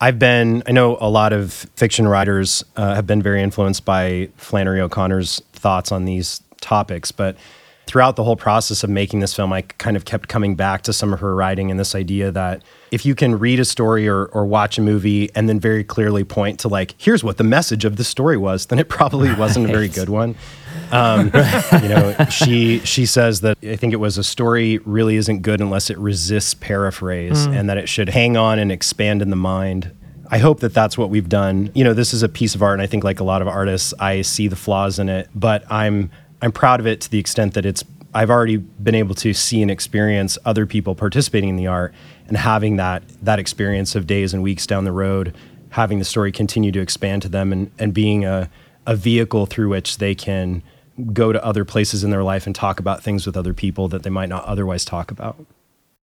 I've 0.00 0.18
been, 0.18 0.64
I 0.66 0.72
know 0.72 0.98
a 1.00 1.08
lot 1.08 1.32
of 1.32 1.52
fiction 1.76 2.08
writers 2.08 2.64
uh, 2.74 2.96
have 2.96 3.06
been 3.06 3.22
very 3.22 3.44
influenced 3.44 3.84
by 3.84 4.30
Flannery 4.38 4.80
O'Connor's 4.80 5.40
thoughts 5.52 5.92
on 5.92 6.04
these 6.04 6.42
topics, 6.60 7.12
but 7.12 7.36
throughout 7.90 8.14
the 8.14 8.22
whole 8.22 8.36
process 8.36 8.84
of 8.84 8.88
making 8.88 9.18
this 9.18 9.34
film, 9.34 9.52
I 9.52 9.62
kind 9.62 9.96
of 9.96 10.04
kept 10.04 10.28
coming 10.28 10.54
back 10.54 10.82
to 10.82 10.92
some 10.92 11.12
of 11.12 11.18
her 11.18 11.34
writing 11.34 11.72
and 11.72 11.80
this 11.80 11.96
idea 11.96 12.30
that 12.30 12.62
if 12.92 13.04
you 13.04 13.16
can 13.16 13.36
read 13.36 13.58
a 13.58 13.64
story 13.64 14.06
or, 14.06 14.26
or 14.26 14.46
watch 14.46 14.78
a 14.78 14.80
movie 14.80 15.28
and 15.34 15.48
then 15.48 15.58
very 15.58 15.82
clearly 15.82 16.22
point 16.22 16.60
to 16.60 16.68
like, 16.68 16.94
here's 16.98 17.24
what 17.24 17.36
the 17.36 17.42
message 17.42 17.84
of 17.84 17.96
the 17.96 18.04
story 18.04 18.36
was, 18.36 18.66
then 18.66 18.78
it 18.78 18.88
probably 18.88 19.28
right. 19.30 19.38
wasn't 19.40 19.68
a 19.68 19.72
very 19.72 19.88
good 19.88 20.08
one. 20.08 20.36
Um, 20.92 21.32
you 21.82 21.88
know, 21.88 22.14
she 22.30 22.78
she 22.80 23.06
says 23.06 23.40
that 23.40 23.58
I 23.60 23.74
think 23.74 23.92
it 23.92 23.96
was 23.96 24.18
a 24.18 24.24
story 24.24 24.78
really 24.78 25.16
isn't 25.16 25.42
good 25.42 25.60
unless 25.60 25.90
it 25.90 25.98
resists 25.98 26.54
paraphrase, 26.54 27.48
mm. 27.48 27.58
and 27.58 27.68
that 27.68 27.76
it 27.76 27.88
should 27.88 28.08
hang 28.08 28.36
on 28.36 28.60
and 28.60 28.70
expand 28.70 29.20
in 29.20 29.30
the 29.30 29.36
mind. 29.36 29.90
I 30.30 30.38
hope 30.38 30.60
that 30.60 30.72
that's 30.72 30.96
what 30.96 31.10
we've 31.10 31.28
done. 31.28 31.72
You 31.74 31.82
know, 31.82 31.92
this 31.92 32.14
is 32.14 32.22
a 32.22 32.28
piece 32.28 32.54
of 32.54 32.62
art, 32.62 32.74
and 32.74 32.82
I 32.82 32.86
think 32.86 33.02
like 33.02 33.18
a 33.18 33.24
lot 33.24 33.42
of 33.42 33.48
artists, 33.48 33.92
I 33.98 34.22
see 34.22 34.46
the 34.46 34.54
flaws 34.54 35.00
in 35.00 35.08
it, 35.08 35.28
but 35.34 35.64
I'm 35.72 36.12
I'm 36.42 36.52
proud 36.52 36.80
of 36.80 36.86
it 36.86 37.00
to 37.02 37.10
the 37.10 37.18
extent 37.18 37.54
that 37.54 37.66
it's 37.66 37.84
I've 38.12 38.30
already 38.30 38.56
been 38.56 38.96
able 38.96 39.14
to 39.16 39.32
see 39.32 39.62
and 39.62 39.70
experience 39.70 40.36
other 40.44 40.66
people 40.66 40.94
participating 40.94 41.50
in 41.50 41.56
the 41.56 41.68
art 41.68 41.94
and 42.26 42.36
having 42.36 42.76
that 42.76 43.02
that 43.22 43.38
experience 43.38 43.94
of 43.94 44.06
days 44.06 44.34
and 44.34 44.42
weeks 44.42 44.66
down 44.66 44.84
the 44.84 44.92
road, 44.92 45.34
having 45.70 45.98
the 45.98 46.04
story 46.04 46.32
continue 46.32 46.72
to 46.72 46.80
expand 46.80 47.22
to 47.22 47.28
them 47.28 47.52
and, 47.52 47.70
and 47.78 47.94
being 47.94 48.24
a, 48.24 48.50
a 48.86 48.96
vehicle 48.96 49.46
through 49.46 49.68
which 49.68 49.98
they 49.98 50.14
can 50.14 50.62
go 51.12 51.32
to 51.32 51.42
other 51.44 51.64
places 51.64 52.04
in 52.04 52.10
their 52.10 52.24
life 52.24 52.46
and 52.46 52.54
talk 52.54 52.80
about 52.80 53.02
things 53.02 53.26
with 53.26 53.36
other 53.36 53.54
people 53.54 53.88
that 53.88 54.02
they 54.02 54.10
might 54.10 54.28
not 54.28 54.44
otherwise 54.44 54.84
talk 54.84 55.10
about. 55.10 55.46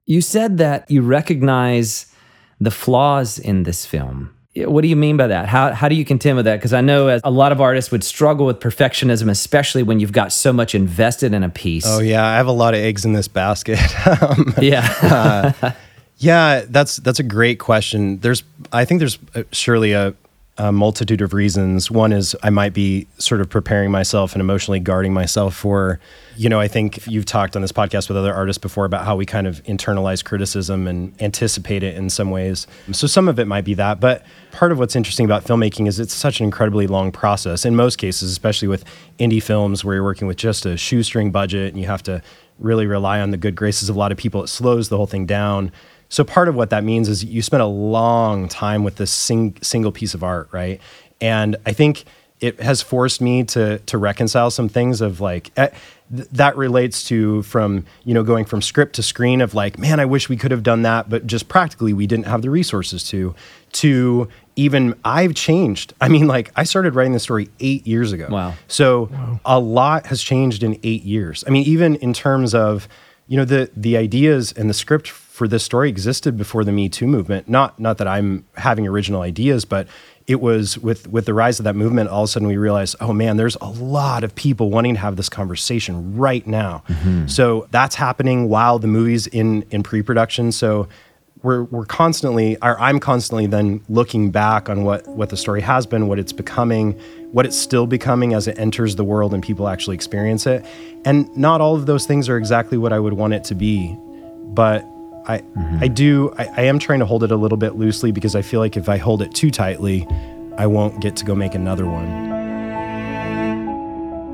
You 0.06 0.22
said 0.22 0.58
that 0.58 0.90
you 0.90 1.02
recognize 1.02 2.12
the 2.60 2.72
flaws 2.72 3.38
in 3.38 3.64
this 3.64 3.86
film. 3.86 4.34
What 4.66 4.82
do 4.82 4.88
you 4.88 4.96
mean 4.96 5.18
by 5.18 5.28
that? 5.28 5.48
How, 5.48 5.74
how 5.74 5.88
do 5.88 5.96
you 5.96 6.06
contend 6.06 6.36
with 6.36 6.46
that? 6.46 6.58
Because 6.58 6.74
I 6.74 6.82
know 6.82 7.08
as 7.08 7.22
a 7.24 7.32
lot 7.32 7.52
of 7.52 7.62
artists 7.62 7.92
would 7.92 8.04
struggle 8.04 8.46
with 8.46 8.60
perfectionism, 8.60 9.30
especially 9.30 9.84
when 9.84 10.00
you've 10.00 10.12
got 10.12 10.32
so 10.32 10.52
much 10.54 10.76
invested 10.76 11.34
in 11.34 11.44
a 11.44 11.50
piece. 11.50 11.86
Oh 11.88 12.00
yeah, 12.00 12.26
I 12.26 12.36
have 12.36 12.48
a 12.48 12.52
lot 12.52 12.74
of 12.74 12.80
eggs 12.80 13.06
in 13.06 13.14
this 13.14 13.28
basket. 13.28 13.80
um, 14.22 14.54
yeah, 14.62 15.54
uh, 15.62 15.72
yeah, 16.18 16.66
that's 16.68 16.98
that's 16.98 17.20
a 17.20 17.24
great 17.24 17.60
question. 17.60 18.20
There's, 18.20 18.44
I 18.74 18.86
think 18.86 19.00
there's 19.00 19.20
uh, 19.36 19.44
surely 19.52 19.94
a 19.94 20.14
a 20.60 20.74
multitude 20.74 21.22
of 21.22 21.34
reasons. 21.34 21.90
One 21.90 22.12
is 22.12 22.36
I 22.44 22.50
might 22.50 22.74
be 22.74 23.08
sort 23.18 23.40
of 23.40 23.50
preparing 23.50 23.92
myself 23.92 24.34
and 24.34 24.42
emotionally 24.42 24.82
guarding 24.82 25.14
myself 25.14 25.56
for, 25.56 26.02
you 26.36 26.50
know, 26.50 26.60
I 26.60 26.68
think 26.68 27.08
you've 27.08 27.26
talked 27.26 27.56
on 27.56 27.62
this 27.62 27.72
podcast 27.72 28.10
with 28.10 28.18
other 28.18 28.34
artists 28.34 28.60
before 28.60 28.84
about 28.84 29.06
how 29.06 29.16
we 29.16 29.26
kind 29.26 29.48
of 29.48 29.64
internalize 29.64 30.24
criticism 30.24 30.86
and 30.86 31.20
anticipate 31.22 31.82
it 31.82 31.96
in 31.96 32.10
some 32.10 32.30
ways. 32.30 32.68
So 32.92 33.08
some 33.08 33.30
of 33.30 33.40
it 33.40 33.46
might 33.46 33.64
be 33.64 33.74
that. 33.76 34.02
But 34.02 34.26
part 34.52 34.74
of 34.74 34.80
what's 34.80 34.98
interesting 34.98 35.26
about 35.26 35.46
filmmaking 35.46 35.88
is 35.88 35.98
it's 35.98 36.14
such 36.14 36.42
an 36.42 36.44
incredibly 36.44 36.88
long 36.88 37.14
process 37.14 37.64
in 37.64 37.78
most 37.78 37.96
cases, 37.96 38.30
especially 38.30 38.68
with 38.68 38.84
indie 39.18 39.42
films 39.42 39.86
where 39.86 39.96
you're 39.96 40.04
working 40.04 40.28
with 40.28 40.38
just 40.38 40.66
a 40.66 40.76
shoestring 40.76 41.32
budget 41.32 41.74
and 41.74 41.82
you 41.82 41.88
have 41.88 42.04
to 42.04 42.22
really 42.60 42.86
rely 42.86 43.22
on 43.22 43.32
the 43.32 43.38
good 43.38 43.56
graces 43.56 43.88
of 43.88 43.96
a 43.96 44.00
lot 44.00 44.12
of 44.12 44.18
people. 44.18 44.44
It 44.44 44.48
slows 44.48 44.90
the 44.90 44.98
whole 44.98 45.08
thing 45.08 45.26
down. 45.26 45.72
So 46.10 46.24
part 46.24 46.48
of 46.48 46.56
what 46.56 46.72
that 46.72 46.84
means 46.84 47.08
is 47.08 47.24
you 47.24 47.42
spend 47.42 47.62
a 47.62 47.68
long 47.68 48.48
time 48.48 48.84
with 48.84 48.98
this 48.98 49.12
sing, 49.12 49.58
single 49.62 49.92
piece 49.92 50.14
of 50.14 50.24
art, 50.24 50.50
right? 50.52 50.82
And 51.22 51.56
I 51.66 51.74
think 51.74 52.06
it 52.40 52.60
has 52.62 52.82
forced 52.82 53.22
me 53.22 53.44
to 53.44 53.80
to 53.80 53.98
reconcile 53.98 54.52
some 54.52 54.70
things 54.70 55.02
of 55.02 55.20
like 55.20 55.52
eh, 55.58 55.68
th- 56.16 56.30
that 56.32 56.56
relates 56.56 57.04
to 57.04 57.44
from 57.44 57.86
you 58.06 58.14
know 58.14 58.24
going 58.24 58.46
from 58.46 58.62
script 58.62 58.96
to 58.96 59.04
screen 59.04 59.42
of 59.42 59.54
like 59.54 59.78
man 59.78 60.00
I 60.00 60.06
wish 60.06 60.30
we 60.30 60.38
could 60.38 60.52
have 60.52 60.64
done 60.64 60.84
that 60.84 61.10
but 61.10 61.28
just 61.28 61.50
practically 61.50 61.94
we 61.94 62.08
didn't 62.08 62.28
have 62.28 62.42
the 62.42 62.50
resources 62.50 63.04
to 63.10 63.36
to 63.74 64.30
even 64.56 64.96
I've 65.06 65.36
changed. 65.36 65.94
I 66.00 66.08
mean 66.10 66.28
like 66.28 66.52
I 66.56 66.64
started 66.64 66.96
writing 66.96 67.14
the 67.14 67.20
story 67.20 67.50
8 67.60 67.86
years 67.86 68.12
ago. 68.12 68.28
Wow. 68.30 68.54
So 68.68 69.10
wow. 69.12 69.40
a 69.46 69.60
lot 69.60 70.08
has 70.08 70.22
changed 70.22 70.64
in 70.64 70.80
8 70.82 71.04
years. 71.04 71.44
I 71.46 71.50
mean 71.50 71.64
even 71.66 71.96
in 71.98 72.14
terms 72.14 72.56
of 72.56 72.88
you 73.28 73.38
know 73.38 73.46
the 73.46 73.70
the 73.76 73.98
ideas 73.98 74.54
and 74.54 74.70
the 74.70 74.74
script 74.74 75.10
for 75.40 75.48
this 75.48 75.64
story 75.64 75.88
existed 75.88 76.36
before 76.36 76.66
the 76.66 76.72
Me 76.74 76.90
Too 76.90 77.08
movement. 77.08 77.48
Not 77.48 77.80
not 77.80 77.98
that 78.00 78.10
I'm 78.10 78.46
having 78.58 78.86
original 78.86 79.22
ideas, 79.22 79.64
but 79.64 79.88
it 80.28 80.42
was 80.42 80.78
with 80.78 81.08
with 81.08 81.26
the 81.26 81.34
rise 81.34 81.60
of 81.60 81.64
that 81.64 81.78
movement. 81.78 82.10
All 82.10 82.24
of 82.24 82.26
a 82.26 82.28
sudden, 82.28 82.50
we 82.50 82.58
realized, 82.58 82.98
oh 83.00 83.14
man, 83.14 83.38
there's 83.38 83.56
a 83.62 83.70
lot 83.70 84.26
of 84.26 84.36
people 84.36 84.70
wanting 84.70 84.96
to 84.96 85.00
have 85.00 85.16
this 85.16 85.30
conversation 85.30 86.18
right 86.18 86.46
now. 86.46 86.84
Mm-hmm. 86.90 87.28
So 87.28 87.70
that's 87.72 87.96
happening 87.96 88.50
while 88.50 88.80
the 88.80 88.88
movie's 88.88 89.28
in 89.28 89.64
in 89.72 89.82
pre 89.82 90.02
production. 90.02 90.52
So 90.52 90.90
we're 91.42 91.64
we're 91.64 91.86
constantly, 91.86 92.58
or 92.62 92.78
I'm 92.78 93.00
constantly 93.00 93.48
then 93.48 93.82
looking 93.88 94.32
back 94.32 94.68
on 94.68 94.84
what 94.84 95.08
what 95.08 95.30
the 95.30 95.38
story 95.38 95.62
has 95.62 95.86
been, 95.86 96.10
what 96.10 96.20
it's 96.20 96.34
becoming, 96.34 97.00
what 97.32 97.46
it's 97.46 97.58
still 97.58 97.88
becoming 97.88 98.34
as 98.34 98.46
it 98.46 98.60
enters 98.60 98.98
the 98.98 99.06
world 99.06 99.34
and 99.34 99.42
people 99.42 99.70
actually 99.70 99.96
experience 99.96 100.46
it. 100.46 100.66
And 101.06 101.34
not 101.38 101.62
all 101.62 101.76
of 101.76 101.86
those 101.86 102.06
things 102.06 102.28
are 102.28 102.36
exactly 102.36 102.78
what 102.78 102.92
I 102.92 103.00
would 103.00 103.14
want 103.14 103.36
it 103.36 103.46
to 103.46 103.56
be, 103.56 103.98
but 104.54 104.86
I 105.30 105.38
mm-hmm. 105.38 105.78
I 105.84 105.88
do 105.88 106.34
I, 106.38 106.46
I 106.58 106.62
am 106.64 106.80
trying 106.80 107.00
to 107.00 107.06
hold 107.06 107.24
it 107.24 107.32
a 107.32 107.36
little 107.36 107.58
bit 107.58 107.76
loosely 107.76 108.12
because 108.12 108.36
I 108.36 108.42
feel 108.42 108.60
like 108.60 108.76
if 108.76 108.90
I 108.90 108.98
hold 108.98 109.22
it 109.22 109.34
too 109.34 109.52
tightly, 109.52 110.08
I 110.58 110.66
won't 110.66 111.00
get 111.02 111.16
to 111.18 111.26
go 111.26 111.36
make 111.36 111.54
another 111.54 111.86
one. 111.86 112.10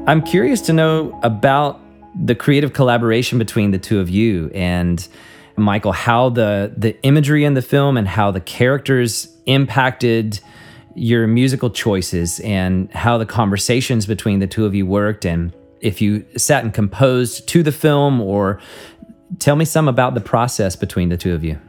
I'm 0.08 0.22
curious 0.22 0.62
to 0.62 0.74
know 0.74 1.20
about 1.22 1.82
the 2.16 2.34
creative 2.34 2.72
collaboration 2.72 3.38
between 3.38 3.72
the 3.72 3.78
two 3.78 4.00
of 4.00 4.10
you 4.10 4.50
and 4.56 5.06
Michael, 5.58 5.92
how 5.92 6.30
the 6.30 6.74
the 6.78 7.00
imagery 7.04 7.44
in 7.44 7.56
the 7.56 7.62
film 7.62 7.98
and 7.98 8.08
how 8.08 8.32
the 8.32 8.42
characters 8.42 9.28
impacted 9.46 10.40
your 10.96 11.28
musical 11.28 11.70
choices 11.70 12.40
and 12.40 12.90
how 12.94 13.18
the 13.18 13.26
conversations 13.26 14.06
between 14.06 14.40
the 14.40 14.48
two 14.48 14.66
of 14.66 14.74
you 14.74 14.86
worked 14.86 15.26
and 15.26 15.52
if 15.82 16.02
you 16.02 16.26
sat 16.36 16.64
and 16.64 16.74
composed 16.74 17.48
to 17.48 17.62
the 17.62 17.72
film 17.72 18.20
or 18.20 18.60
Tell 19.40 19.56
me 19.56 19.66
some 19.66 19.88
about 19.88 20.14
the 20.14 20.22
process 20.22 20.76
between 20.76 21.10
the 21.10 21.18
two 21.18 21.34
of 21.34 21.44
you. 21.44 21.60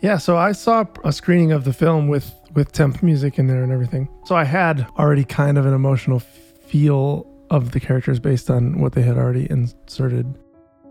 Yeah, 0.00 0.18
so 0.18 0.36
I 0.36 0.52
saw 0.52 0.84
a 1.04 1.12
screening 1.12 1.52
of 1.52 1.64
the 1.64 1.72
film 1.72 2.08
with 2.08 2.34
with 2.54 2.72
temp 2.72 3.02
music 3.02 3.38
in 3.38 3.46
there 3.48 3.62
and 3.62 3.72
everything. 3.72 4.08
So 4.24 4.34
I 4.34 4.44
had 4.44 4.86
already 4.98 5.24
kind 5.24 5.58
of 5.58 5.66
an 5.66 5.74
emotional 5.74 6.20
feel 6.20 7.26
of 7.50 7.72
the 7.72 7.80
characters 7.80 8.18
based 8.18 8.50
on 8.50 8.80
what 8.80 8.92
they 8.92 9.02
had 9.02 9.16
already 9.16 9.46
inserted. 9.50 10.38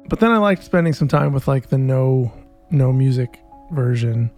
But 0.07 0.19
then 0.19 0.31
I 0.31 0.37
liked 0.37 0.63
spending 0.63 0.93
some 0.93 1.07
time 1.07 1.33
with 1.33 1.47
like 1.47 1.69
the 1.69 1.77
no 1.77 2.31
no 2.69 2.91
music 2.91 3.39
version 3.71 4.31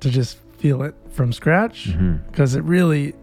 to 0.00 0.10
just 0.10 0.38
feel 0.58 0.82
it 0.82 0.94
from 1.10 1.32
scratch 1.32 1.86
because 2.30 2.52
mm-hmm. 2.52 2.58
it 2.58 2.64
really 2.64 3.14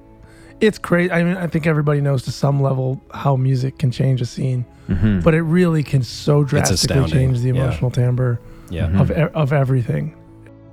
it's 0.61 0.77
crazy. 0.77 1.11
I 1.11 1.23
mean, 1.23 1.35
I 1.35 1.47
think 1.47 1.67
everybody 1.67 1.99
knows 2.01 2.23
to 2.23 2.31
some 2.31 2.61
level 2.61 3.01
how 3.13 3.35
music 3.35 3.79
can 3.79 3.91
change 3.91 4.21
a 4.21 4.25
scene, 4.25 4.65
mm-hmm. 4.87 5.19
but 5.21 5.33
it 5.33 5.41
really 5.41 5.83
can 5.83 6.03
so 6.03 6.43
drastically 6.43 7.09
change 7.09 7.39
the 7.39 7.49
emotional 7.49 7.91
yeah. 7.91 7.95
timbre 7.95 8.39
yeah. 8.69 9.01
of 9.01 9.11
of 9.11 9.51
everything. 9.51 10.15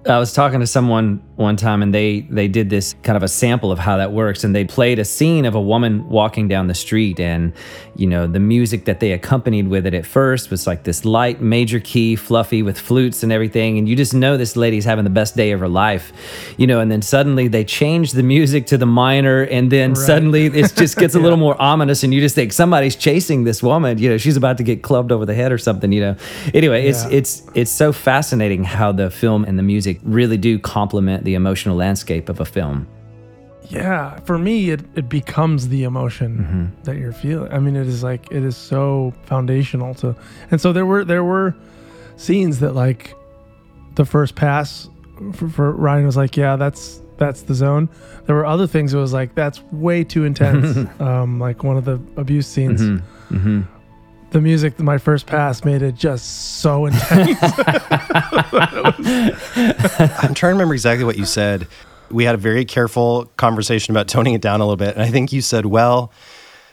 I 0.06 0.18
was 0.18 0.32
talking 0.32 0.60
to 0.60 0.66
someone 0.66 1.22
one 1.38 1.56
time 1.56 1.82
and 1.82 1.94
they 1.94 2.20
they 2.22 2.48
did 2.48 2.68
this 2.68 2.94
kind 3.02 3.16
of 3.16 3.22
a 3.22 3.28
sample 3.28 3.72
of 3.72 3.78
how 3.78 3.96
that 3.96 4.12
works. 4.12 4.44
And 4.44 4.54
they 4.54 4.64
played 4.64 4.98
a 4.98 5.04
scene 5.04 5.44
of 5.44 5.54
a 5.54 5.60
woman 5.60 6.08
walking 6.08 6.48
down 6.48 6.66
the 6.66 6.74
street 6.74 7.20
and 7.20 7.52
you 7.96 8.06
know 8.06 8.26
the 8.26 8.40
music 8.40 8.84
that 8.84 9.00
they 9.00 9.12
accompanied 9.12 9.68
with 9.68 9.86
it 9.86 9.94
at 9.94 10.04
first 10.04 10.50
was 10.50 10.66
like 10.66 10.84
this 10.84 11.04
light 11.04 11.40
major 11.40 11.80
key 11.80 12.16
fluffy 12.16 12.62
with 12.62 12.78
flutes 12.78 13.22
and 13.22 13.32
everything. 13.32 13.78
And 13.78 13.88
you 13.88 13.96
just 13.96 14.14
know 14.14 14.36
this 14.36 14.56
lady's 14.56 14.84
having 14.84 15.04
the 15.04 15.10
best 15.10 15.36
day 15.36 15.52
of 15.52 15.60
her 15.60 15.68
life 15.68 16.12
you 16.56 16.66
know 16.66 16.80
and 16.80 16.90
then 16.90 17.02
suddenly 17.02 17.48
they 17.48 17.64
change 17.64 18.12
the 18.12 18.22
music 18.22 18.66
to 18.66 18.76
the 18.76 18.86
minor 18.86 19.42
and 19.42 19.70
then 19.70 19.90
right. 19.90 19.96
suddenly 19.96 20.46
it 20.46 20.74
just 20.74 20.96
gets 20.96 21.14
a 21.14 21.18
little 21.24 21.38
more 21.38 21.60
ominous 21.60 22.02
and 22.02 22.12
you 22.12 22.20
just 22.20 22.34
think 22.34 22.52
somebody's 22.52 22.96
chasing 22.96 23.44
this 23.44 23.62
woman. 23.62 23.98
You 23.98 24.10
know 24.10 24.18
she's 24.18 24.36
about 24.36 24.58
to 24.58 24.62
get 24.62 24.82
clubbed 24.82 25.12
over 25.12 25.24
the 25.24 25.34
head 25.34 25.52
or 25.52 25.58
something 25.58 25.92
you 25.92 26.00
know. 26.00 26.16
Anyway 26.52 26.82
yeah. 26.82 26.90
it's 26.90 27.04
it's 27.06 27.50
it's 27.54 27.70
so 27.70 27.92
fascinating 27.92 28.64
how 28.64 28.92
the 28.92 29.10
film 29.10 29.44
and 29.44 29.58
the 29.58 29.62
music 29.62 30.00
really 30.02 30.36
do 30.36 30.58
complement 30.58 31.24
the 31.28 31.34
emotional 31.34 31.76
landscape 31.76 32.30
of 32.30 32.40
a 32.40 32.44
film. 32.46 32.86
Yeah, 33.68 34.18
for 34.20 34.38
me, 34.38 34.70
it, 34.70 34.80
it 34.94 35.10
becomes 35.10 35.68
the 35.68 35.84
emotion 35.84 36.38
mm-hmm. 36.38 36.82
that 36.84 36.96
you're 36.96 37.12
feeling. 37.12 37.52
I 37.52 37.58
mean, 37.58 37.76
it 37.76 37.86
is 37.86 38.02
like 38.02 38.32
it 38.32 38.42
is 38.42 38.56
so 38.56 39.12
foundational 39.24 39.92
to, 39.96 40.16
and 40.50 40.58
so 40.58 40.72
there 40.72 40.86
were 40.86 41.04
there 41.04 41.22
were 41.22 41.54
scenes 42.16 42.60
that 42.60 42.74
like 42.74 43.14
the 43.96 44.06
first 44.06 44.36
pass 44.36 44.88
for, 45.34 45.50
for 45.50 45.72
Ryan 45.72 46.06
was 46.06 46.16
like, 46.16 46.34
yeah, 46.34 46.56
that's 46.56 47.02
that's 47.18 47.42
the 47.42 47.54
zone. 47.54 47.90
There 48.24 48.34
were 48.34 48.46
other 48.46 48.66
things 48.66 48.92
that 48.92 48.98
was 48.98 49.12
like 49.12 49.34
that's 49.34 49.60
way 49.64 50.04
too 50.04 50.24
intense. 50.24 50.88
um, 51.00 51.38
like 51.38 51.62
one 51.62 51.76
of 51.76 51.84
the 51.84 52.00
abuse 52.16 52.46
scenes. 52.46 52.80
Mm-hmm. 52.80 53.36
Mm-hmm 53.36 53.77
the 54.30 54.40
music 54.40 54.78
my 54.78 54.98
first 54.98 55.26
pass 55.26 55.64
made 55.64 55.82
it 55.82 55.94
just 55.94 56.60
so 56.60 56.86
intense. 56.86 57.38
I'm 60.20 60.34
trying 60.34 60.34
to 60.34 60.46
remember 60.46 60.74
exactly 60.74 61.04
what 61.04 61.18
you 61.18 61.24
said. 61.24 61.66
We 62.10 62.24
had 62.24 62.34
a 62.34 62.38
very 62.38 62.64
careful 62.64 63.30
conversation 63.36 63.92
about 63.92 64.08
toning 64.08 64.34
it 64.34 64.40
down 64.40 64.60
a 64.60 64.64
little 64.64 64.76
bit, 64.76 64.94
and 64.94 65.02
I 65.02 65.10
think 65.10 65.32
you 65.32 65.42
said, 65.42 65.66
"Well, 65.66 66.10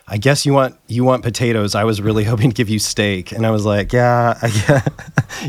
I 0.08 0.18
guess 0.18 0.46
you 0.46 0.54
want 0.54 0.76
you 0.88 1.04
want 1.04 1.24
potatoes. 1.24 1.74
I 1.74 1.84
was 1.84 2.00
really 2.02 2.24
hoping 2.32 2.52
to 2.52 2.54
give 2.54 2.70
you 2.70 2.80
steak, 2.80 3.32
and 3.32 3.46
I 3.46 3.52
was 3.52 3.66
like, 3.66 3.92
yeah, 3.92 4.38
yeah, 4.68 4.82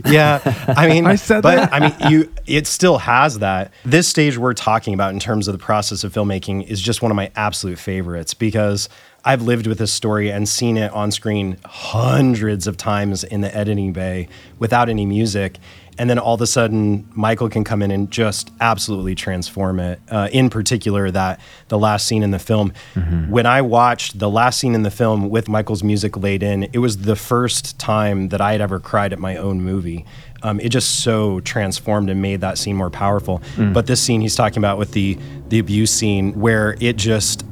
yeah. 0.07 0.75
I 0.77 0.89
mean, 0.89 1.07
I 1.07 1.17
said 1.17 1.43
but 1.43 1.57
that. 1.57 1.73
I 1.73 1.81
mean, 1.81 2.11
you. 2.11 2.33
It 2.47 2.67
still 2.67 2.99
has 2.99 3.41
that. 3.41 3.73
This 3.85 4.09
stage 4.09 4.39
we're 4.39 4.55
talking 4.55 4.95
about 4.95 5.13
in 5.13 5.21
terms 5.21 5.47
of 5.47 5.53
the 5.53 5.59
process 5.59 6.05
of 6.05 6.13
filmmaking 6.13 6.67
is 6.67 6.81
just 6.81 7.03
one 7.03 7.11
of 7.11 7.17
my 7.17 7.31
absolute 7.37 7.79
favorites 7.79 8.33
because 8.35 8.89
I've 9.27 9.43
lived 9.43 9.67
with 9.67 9.79
this 9.79 9.93
story 9.93 10.31
and 10.31 10.49
seen 10.49 10.77
it 10.77 10.93
on 10.93 11.11
screen 11.11 11.59
hundreds 11.65 12.69
of 12.69 12.77
times 12.77 13.25
in 13.25 13.41
the 13.41 13.55
editing 13.55 13.93
bay 13.93 14.29
without 14.61 14.89
any 14.89 15.05
music. 15.05 15.59
And 15.99 16.09
then 16.09 16.19
all 16.19 16.35
of 16.35 16.41
a 16.43 16.47
sudden, 16.47 17.09
Michael 17.13 17.49
can 17.49 17.65
come 17.65 17.83
in 17.83 17.91
and 17.91 18.09
just 18.09 18.53
absolutely 18.61 19.17
transform 19.17 19.81
it. 19.81 19.99
Uh, 20.09 20.29
in 20.31 20.49
particular, 20.49 21.11
that 21.11 21.41
the 21.69 21.79
last 21.79 22.07
scene 22.07 22.23
in 22.23 22.31
the 22.31 22.39
film. 22.39 22.73
Mm-hmm. 22.95 23.31
When 23.31 23.47
I 23.47 23.63
watched 23.63 24.19
the 24.19 24.31
last 24.31 24.61
scene 24.61 24.75
in 24.75 24.83
the 24.83 24.91
film 24.93 25.29
with 25.29 25.49
Michael's 25.49 25.83
music 25.83 26.17
laid 26.17 26.45
in, 26.45 26.65
it 26.73 26.79
was 26.79 26.99
the 26.99 27.17
first 27.17 27.79
time 27.81 28.29
that 28.29 28.41
I 28.41 28.53
had 28.53 28.61
ever 28.61 28.79
cried 28.79 29.13
at 29.13 29.19
my 29.19 29.37
own 29.37 29.61
movie. 29.63 30.05
Um, 30.43 30.61
it 30.61 30.69
just 30.69 31.01
so 31.03 31.41
transformed 31.41 32.11
and 32.11 32.23
made 32.23 32.43
that 32.43 32.59
scene 32.59 32.77
more 32.77 32.91
powerful. 32.91 33.41
Mm. 33.57 33.73
But 33.73 33.87
this 33.87 34.01
scene 34.01 34.21
he's 34.21 34.37
talking 34.37 34.59
about 34.59 34.79
with 34.79 34.93
the 34.93 35.19
the 35.49 35.59
abuse 35.59 35.91
scene, 35.91 36.39
where 36.39 36.77
it 36.79 36.97
just 36.97 37.45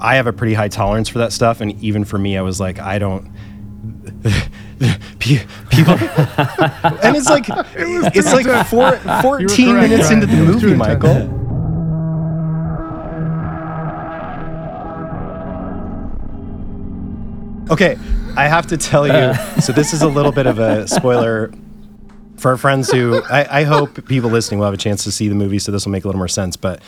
I 0.00 0.16
have 0.16 0.26
a 0.26 0.32
pretty 0.32 0.54
high 0.54 0.68
tolerance 0.68 1.08
for 1.08 1.18
that 1.18 1.32
stuff, 1.32 1.60
and 1.60 1.72
even 1.82 2.04
for 2.04 2.18
me, 2.18 2.38
I 2.38 2.42
was 2.42 2.58
like, 2.58 2.78
I 2.78 2.98
don't. 2.98 3.30
people, 5.18 5.94
and 7.02 7.16
it's 7.16 7.28
like 7.28 7.48
it 7.74 8.16
it's 8.16 8.32
like 8.32 8.66
four, 8.66 8.96
14 8.96 9.76
minutes 9.76 10.10
into 10.10 10.26
the 10.26 10.36
movie, 10.36 10.74
Michael. 10.74 11.38
Okay, 17.70 17.96
I 18.36 18.48
have 18.48 18.66
to 18.68 18.76
tell 18.76 19.06
you. 19.06 19.34
So 19.60 19.72
this 19.72 19.92
is 19.92 20.02
a 20.02 20.08
little 20.08 20.32
bit 20.32 20.46
of 20.46 20.58
a 20.58 20.88
spoiler 20.88 21.52
for 22.36 22.50
our 22.50 22.56
friends 22.56 22.90
who 22.90 23.22
I, 23.24 23.60
I, 23.60 23.64
hope 23.64 24.06
people 24.06 24.30
listening 24.30 24.58
will 24.58 24.64
have 24.64 24.74
a 24.74 24.78
chance 24.78 25.04
to 25.04 25.12
see 25.12 25.28
the 25.28 25.34
movie, 25.34 25.58
so 25.58 25.70
this 25.70 25.84
will 25.84 25.92
make 25.92 26.04
a 26.04 26.08
little 26.08 26.18
more 26.18 26.26
sense. 26.26 26.56
But 26.56 26.82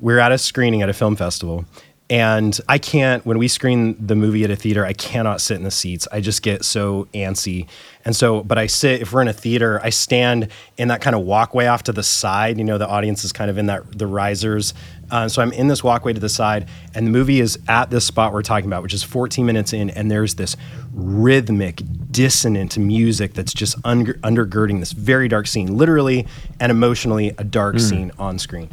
we're 0.00 0.18
at 0.18 0.32
a 0.32 0.38
screening 0.38 0.82
at 0.82 0.88
a 0.88 0.92
film 0.92 1.16
festival, 1.16 1.64
and 2.10 2.58
I 2.68 2.78
can't, 2.78 3.24
when 3.26 3.38
we 3.38 3.48
screen 3.48 3.94
the 4.04 4.14
movie 4.14 4.42
at 4.42 4.50
a 4.50 4.56
theater, 4.56 4.84
I 4.84 4.94
cannot 4.94 5.42
sit 5.42 5.56
in 5.56 5.62
the 5.62 5.70
seats. 5.70 6.08
I 6.10 6.20
just 6.20 6.42
get 6.42 6.64
so 6.64 7.06
antsy. 7.12 7.68
And 8.04 8.16
so, 8.16 8.42
but 8.42 8.56
I 8.56 8.66
sit, 8.66 9.02
if 9.02 9.12
we're 9.12 9.20
in 9.20 9.28
a 9.28 9.34
theater, 9.34 9.78
I 9.82 9.90
stand 9.90 10.48
in 10.78 10.88
that 10.88 11.02
kind 11.02 11.14
of 11.14 11.22
walkway 11.22 11.66
off 11.66 11.82
to 11.84 11.92
the 11.92 12.02
side. 12.02 12.56
You 12.56 12.64
know, 12.64 12.78
the 12.78 12.88
audience 12.88 13.24
is 13.24 13.32
kind 13.32 13.50
of 13.50 13.58
in 13.58 13.66
that, 13.66 13.98
the 13.98 14.06
risers 14.06 14.72
Uh, 15.10 15.28
so 15.28 15.42
I'm 15.42 15.52
in 15.52 15.68
this 15.68 15.82
walkway 15.82 16.12
to 16.12 16.20
the 16.20 16.28
side, 16.28 16.68
and 16.94 17.06
the 17.06 17.10
movie 17.10 17.40
is 17.40 17.58
at 17.68 17.90
this 17.90 18.04
spot 18.04 18.32
we're 18.32 18.42
talking 18.42 18.66
about, 18.66 18.82
which 18.82 18.94
is 18.94 19.02
14 19.02 19.44
minutes 19.44 19.72
in, 19.72 19.90
and 19.90 20.10
there's 20.10 20.34
this 20.34 20.56
rhythmic, 20.92 21.82
dissonant 22.10 22.76
music 22.78 23.34
that's 23.34 23.54
just 23.54 23.76
under, 23.84 24.14
undergirding 24.14 24.80
this 24.80 24.92
very 24.92 25.28
dark 25.28 25.46
scene, 25.46 25.76
literally 25.76 26.26
and 26.60 26.70
emotionally 26.70 27.34
a 27.38 27.44
dark 27.44 27.76
mm. 27.76 27.80
scene 27.80 28.12
on 28.18 28.38
screen. 28.38 28.68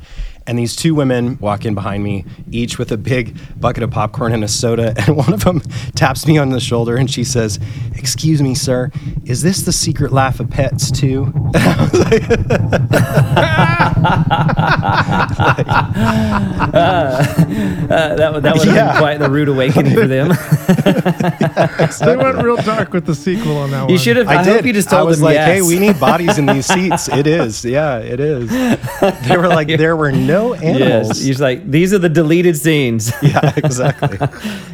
And 0.47 0.59
these 0.59 0.75
two 0.75 0.93
women 0.93 1.39
walk 1.39 1.65
in 1.65 1.73
behind 1.73 2.03
me, 2.03 2.23
each 2.51 2.77
with 2.77 2.91
a 2.91 2.97
big 2.97 3.35
bucket 3.59 3.81
of 3.81 3.89
popcorn 3.89 4.31
and 4.31 4.43
a 4.43 4.47
soda. 4.47 4.93
And 5.05 5.17
one 5.17 5.33
of 5.33 5.43
them 5.43 5.61
taps 5.95 6.25
me 6.25 6.37
on 6.39 6.49
the 6.49 6.59
shoulder 6.59 6.95
and 6.95 7.09
she 7.11 7.23
says, 7.23 7.59
Excuse 7.95 8.41
me, 8.41 8.55
sir, 8.55 8.91
is 9.25 9.43
this 9.43 9.61
the 9.61 9.71
Secret 9.71 10.11
Life 10.11 10.39
of 10.39 10.49
Pets 10.49 10.89
too? 10.89 11.25
like, 11.53 12.23
uh, 15.67 15.84
uh, 16.75 17.23
that, 17.87 18.43
that 18.43 18.53
was 18.53 18.65
yeah. 18.65 18.97
quite 18.99 19.17
the 19.17 19.29
rude 19.29 19.49
awakening 19.49 19.93
for 19.93 20.07
them. 20.07 20.29
yeah, 20.29 21.87
they 22.05 22.17
went 22.17 22.43
real 22.43 22.57
dark 22.57 22.93
with 22.93 23.05
the 23.05 23.15
sequel 23.15 23.57
on 23.57 23.71
that 23.71 23.83
one. 23.83 23.89
You 23.91 23.97
should 23.97 24.17
have. 24.17 24.27
I, 24.27 24.37
I 24.37 24.43
did. 24.43 24.55
hope 24.55 24.65
you 24.65 24.73
just 24.73 24.89
told 24.89 25.01
I 25.01 25.03
was 25.03 25.19
them 25.19 25.25
like, 25.25 25.35
yes. 25.35 25.47
"Hey, 25.47 25.61
we 25.61 25.79
need 25.79 25.99
bodies 25.99 26.37
in 26.37 26.45
these 26.45 26.65
seats." 26.65 27.09
It 27.15 27.27
is. 27.27 27.63
Yeah, 27.63 27.99
it 27.99 28.19
is. 28.19 28.49
They 29.27 29.37
were 29.37 29.47
like, 29.47 29.67
"There 29.67 29.95
were 29.95 30.11
no 30.11 30.35
no 30.35 30.53
animals. 30.53 31.07
Yes, 31.07 31.21
he's 31.21 31.41
like, 31.41 31.69
these 31.69 31.93
are 31.93 31.97
the 31.97 32.09
deleted 32.09 32.57
scenes. 32.57 33.11
yeah, 33.21 33.53
exactly. 33.55 34.17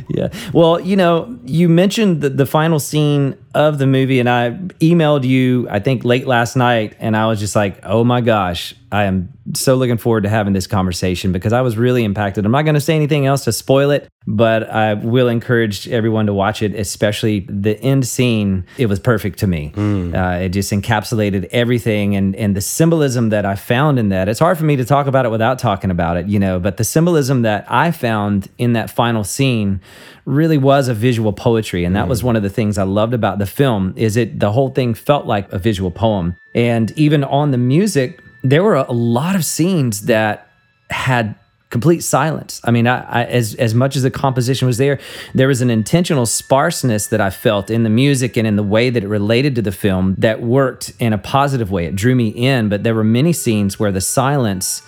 yeah. 0.09 0.29
Well, 0.53 0.79
you 0.79 0.95
know, 0.95 1.37
you 1.45 1.69
mentioned 1.69 2.21
the, 2.21 2.29
the 2.29 2.45
final 2.45 2.79
scene 2.79 3.35
of 3.53 3.77
the 3.77 3.87
movie, 3.87 4.19
and 4.19 4.29
I 4.29 4.51
emailed 4.79 5.23
you, 5.23 5.67
I 5.69 5.79
think, 5.79 6.03
late 6.03 6.27
last 6.27 6.55
night, 6.55 6.95
and 6.99 7.15
I 7.15 7.27
was 7.27 7.39
just 7.39 7.55
like, 7.55 7.79
oh 7.83 8.03
my 8.03 8.21
gosh, 8.21 8.75
I 8.91 9.03
am 9.03 9.29
so 9.53 9.75
looking 9.75 9.97
forward 9.97 10.23
to 10.23 10.29
having 10.29 10.53
this 10.53 10.67
conversation 10.67 11.10
because 11.31 11.53
I 11.53 11.61
was 11.61 11.77
really 11.77 12.03
impacted. 12.03 12.45
I'm 12.45 12.51
not 12.51 12.63
going 12.63 12.75
to 12.75 12.81
say 12.81 12.95
anything 12.95 13.25
else 13.25 13.43
to 13.45 13.51
spoil 13.51 13.91
it, 13.91 14.07
but 14.25 14.69
I 14.69 14.93
will 14.93 15.27
encourage 15.27 15.87
everyone 15.89 16.27
to 16.27 16.33
watch 16.33 16.61
it, 16.61 16.73
especially 16.75 17.41
the 17.49 17.79
end 17.81 18.07
scene. 18.07 18.65
It 18.77 18.85
was 18.85 18.99
perfect 18.99 19.39
to 19.39 19.47
me. 19.47 19.71
Mm. 19.75 20.15
Uh, 20.15 20.43
it 20.43 20.49
just 20.49 20.71
encapsulated 20.71 21.49
everything 21.51 22.15
and, 22.15 22.35
and 22.35 22.55
the 22.55 22.61
symbolism 22.61 23.29
that 23.29 23.45
I 23.45 23.55
found 23.55 23.99
in 23.99 24.09
that. 24.09 24.29
It's 24.29 24.39
hard 24.39 24.57
for 24.57 24.65
me 24.65 24.75
to 24.75 24.85
talk 24.85 25.07
about 25.07 25.25
it 25.25 25.29
without 25.29 25.59
talking 25.59 25.91
about 25.91 26.17
it, 26.17 26.27
you 26.27 26.39
know, 26.39 26.59
but 26.59 26.77
the 26.77 26.83
symbolism 26.83 27.41
that 27.41 27.65
I 27.69 27.91
found 27.91 28.49
in 28.57 28.73
that 28.73 28.89
final 28.89 29.23
scene 29.23 29.81
really 30.25 30.57
was 30.57 30.87
a 30.87 30.93
visual 30.93 31.33
poetry 31.33 31.83
and 31.83 31.95
that 31.95 32.05
mm. 32.05 32.09
was 32.09 32.23
one 32.23 32.35
of 32.35 32.43
the 32.43 32.49
things 32.49 32.77
I 32.77 32.83
loved 32.83 33.13
about 33.13 33.39
the 33.39 33.45
film 33.45 33.93
is 33.97 34.17
it 34.17 34.39
the 34.39 34.51
whole 34.51 34.69
thing 34.69 34.93
felt 34.93 35.25
like 35.25 35.51
a 35.51 35.57
visual 35.57 35.89
poem 35.89 36.35
and 36.53 36.91
even 36.91 37.23
on 37.23 37.51
the 37.51 37.57
music 37.57 38.21
there 38.43 38.63
were 38.63 38.75
a 38.75 38.91
lot 38.91 39.35
of 39.35 39.45
scenes 39.45 40.03
that 40.03 40.50
had 40.91 41.35
complete 41.71 42.01
silence. 42.01 42.61
I 42.63 42.71
mean, 42.71 42.85
I, 42.85 42.99
I, 43.21 43.23
as 43.25 43.55
as 43.55 43.73
much 43.73 43.95
as 43.95 44.03
the 44.03 44.11
composition 44.11 44.67
was 44.67 44.77
there, 44.77 44.99
there 45.33 45.47
was 45.47 45.61
an 45.61 45.69
intentional 45.69 46.25
sparseness 46.25 47.07
that 47.07 47.21
I 47.21 47.29
felt 47.29 47.71
in 47.71 47.83
the 47.83 47.89
music 47.89 48.37
and 48.37 48.45
in 48.45 48.57
the 48.57 48.63
way 48.63 48.89
that 48.89 49.03
it 49.03 49.07
related 49.07 49.55
to 49.55 49.61
the 49.61 49.71
film 49.71 50.15
that 50.19 50.41
worked 50.41 50.93
in 50.99 51.13
a 51.13 51.17
positive 51.17 51.71
way. 51.71 51.85
It 51.85 51.95
drew 51.95 52.13
me 52.13 52.27
in, 52.27 52.69
but 52.69 52.83
there 52.83 52.93
were 52.93 53.03
many 53.03 53.33
scenes 53.33 53.79
where 53.79 53.91
the 53.91 54.01
silence 54.01 54.83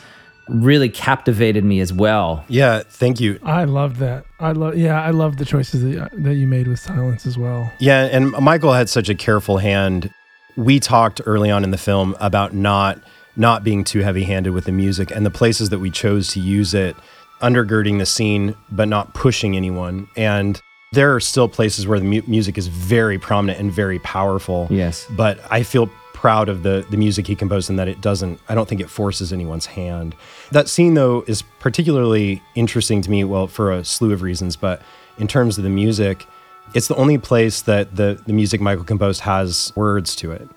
really 0.50 0.90
captivated 0.90 1.64
me 1.64 1.80
as 1.80 1.94
well. 1.94 2.44
Yeah, 2.50 2.84
thank 2.86 3.22
you. 3.22 3.40
I 3.44 3.64
love 3.64 4.00
that. 4.00 4.26
I 4.40 4.52
love 4.52 4.78
yeah, 4.78 5.02
I 5.02 5.12
love 5.12 5.38
the 5.38 5.46
choices 5.46 5.84
that, 5.84 6.04
uh, 6.04 6.10
that 6.12 6.36
you 6.36 6.48
made 6.48 6.68
with 6.68 6.80
silence 6.80 7.26
as 7.26 7.38
well. 7.38 7.72
Yeah, 7.80 8.10
and 8.12 8.32
Michael 8.32 8.74
had 8.74 8.90
such 8.90 9.10
a 9.10 9.16
careful 9.16 9.58
hand. 9.58 10.14
We 10.58 10.80
talked 10.80 11.22
early 11.26 11.50
on 11.50 11.64
in 11.64 11.72
the 11.72 11.78
film 11.78 12.16
about 12.20 12.54
not 12.54 13.02
not 13.36 13.64
being 13.64 13.84
too 13.84 14.00
heavy 14.00 14.24
handed 14.24 14.54
with 14.54 14.66
the 14.66 14.72
music 14.72 15.12
and 15.12 15.26
the 15.26 15.32
places 15.32 15.70
that 15.70 15.80
we 15.80 15.90
chose 15.90 16.28
to 16.30 16.40
use 16.40 16.74
it, 16.74 16.96
undergirding 17.42 18.00
the 18.00 18.06
scene, 18.06 18.56
but 18.72 18.88
not 18.88 19.14
pushing 19.14 19.56
anyone. 19.56 20.08
And 20.16 20.62
there 20.92 21.16
are 21.16 21.20
still 21.20 21.48
places 21.48 21.88
where 21.88 22.00
the 22.00 22.06
mu- 22.06 22.22
music 22.28 22.58
is 22.58 22.68
very 22.68 23.18
prominent 23.18 23.60
and 23.60 23.72
very 23.72 24.00
powerful. 24.00 24.68
Yes. 24.70 25.08
But 25.10 25.40
I 25.50 25.64
feel 25.64 25.90
proud 26.14 26.48
of 26.48 26.64
the 26.64 26.86
the 26.90 26.96
music 26.96 27.28
he 27.28 27.36
composed 27.36 27.70
and 27.70 27.78
that 27.78 27.90
it 27.90 28.00
doesn't 28.00 28.40
I 28.48 28.56
don't 28.56 28.70
think 28.70 28.80
it 28.80 28.90
forces 28.90 29.34
anyone's 29.34 29.66
hand. 29.66 30.16
That 30.52 30.70
scene 30.70 30.94
though 30.94 31.26
is 31.28 31.42
particularly 31.60 32.42
interesting 32.56 33.02
to 33.02 33.12
me 33.12 33.26
well 33.26 33.48
for 33.48 33.74
a 33.74 33.84
slew 33.84 34.14
of 34.14 34.22
reasons 34.22 34.56
but 34.56 34.82
in 35.18 35.28
terms 35.28 35.58
of 35.58 35.66
the 35.66 35.70
music 35.70 36.26
it's 36.74 36.88
the 36.88 36.96
only 36.96 37.18
place 37.18 37.62
that 37.64 37.96
the 37.96 38.22
the 38.26 38.34
music 38.34 38.62
Michael 38.62 38.86
composed 38.86 39.22
has 39.22 39.74
words 39.76 40.16
to 40.18 40.32
it. 40.32 40.48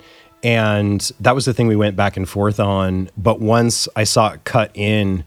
And 0.43 1.01
that 1.21 1.35
was 1.35 1.45
the 1.45 1.55
thing 1.55 1.67
we 1.67 1.77
went 1.77 1.97
back 1.97 2.17
and 2.17 2.29
forth 2.29 2.61
on. 2.61 3.11
But 3.17 3.41
once 3.41 3.89
I 3.97 4.05
saw 4.05 4.33
it 4.33 4.45
cut 4.45 4.71
in, 4.75 5.25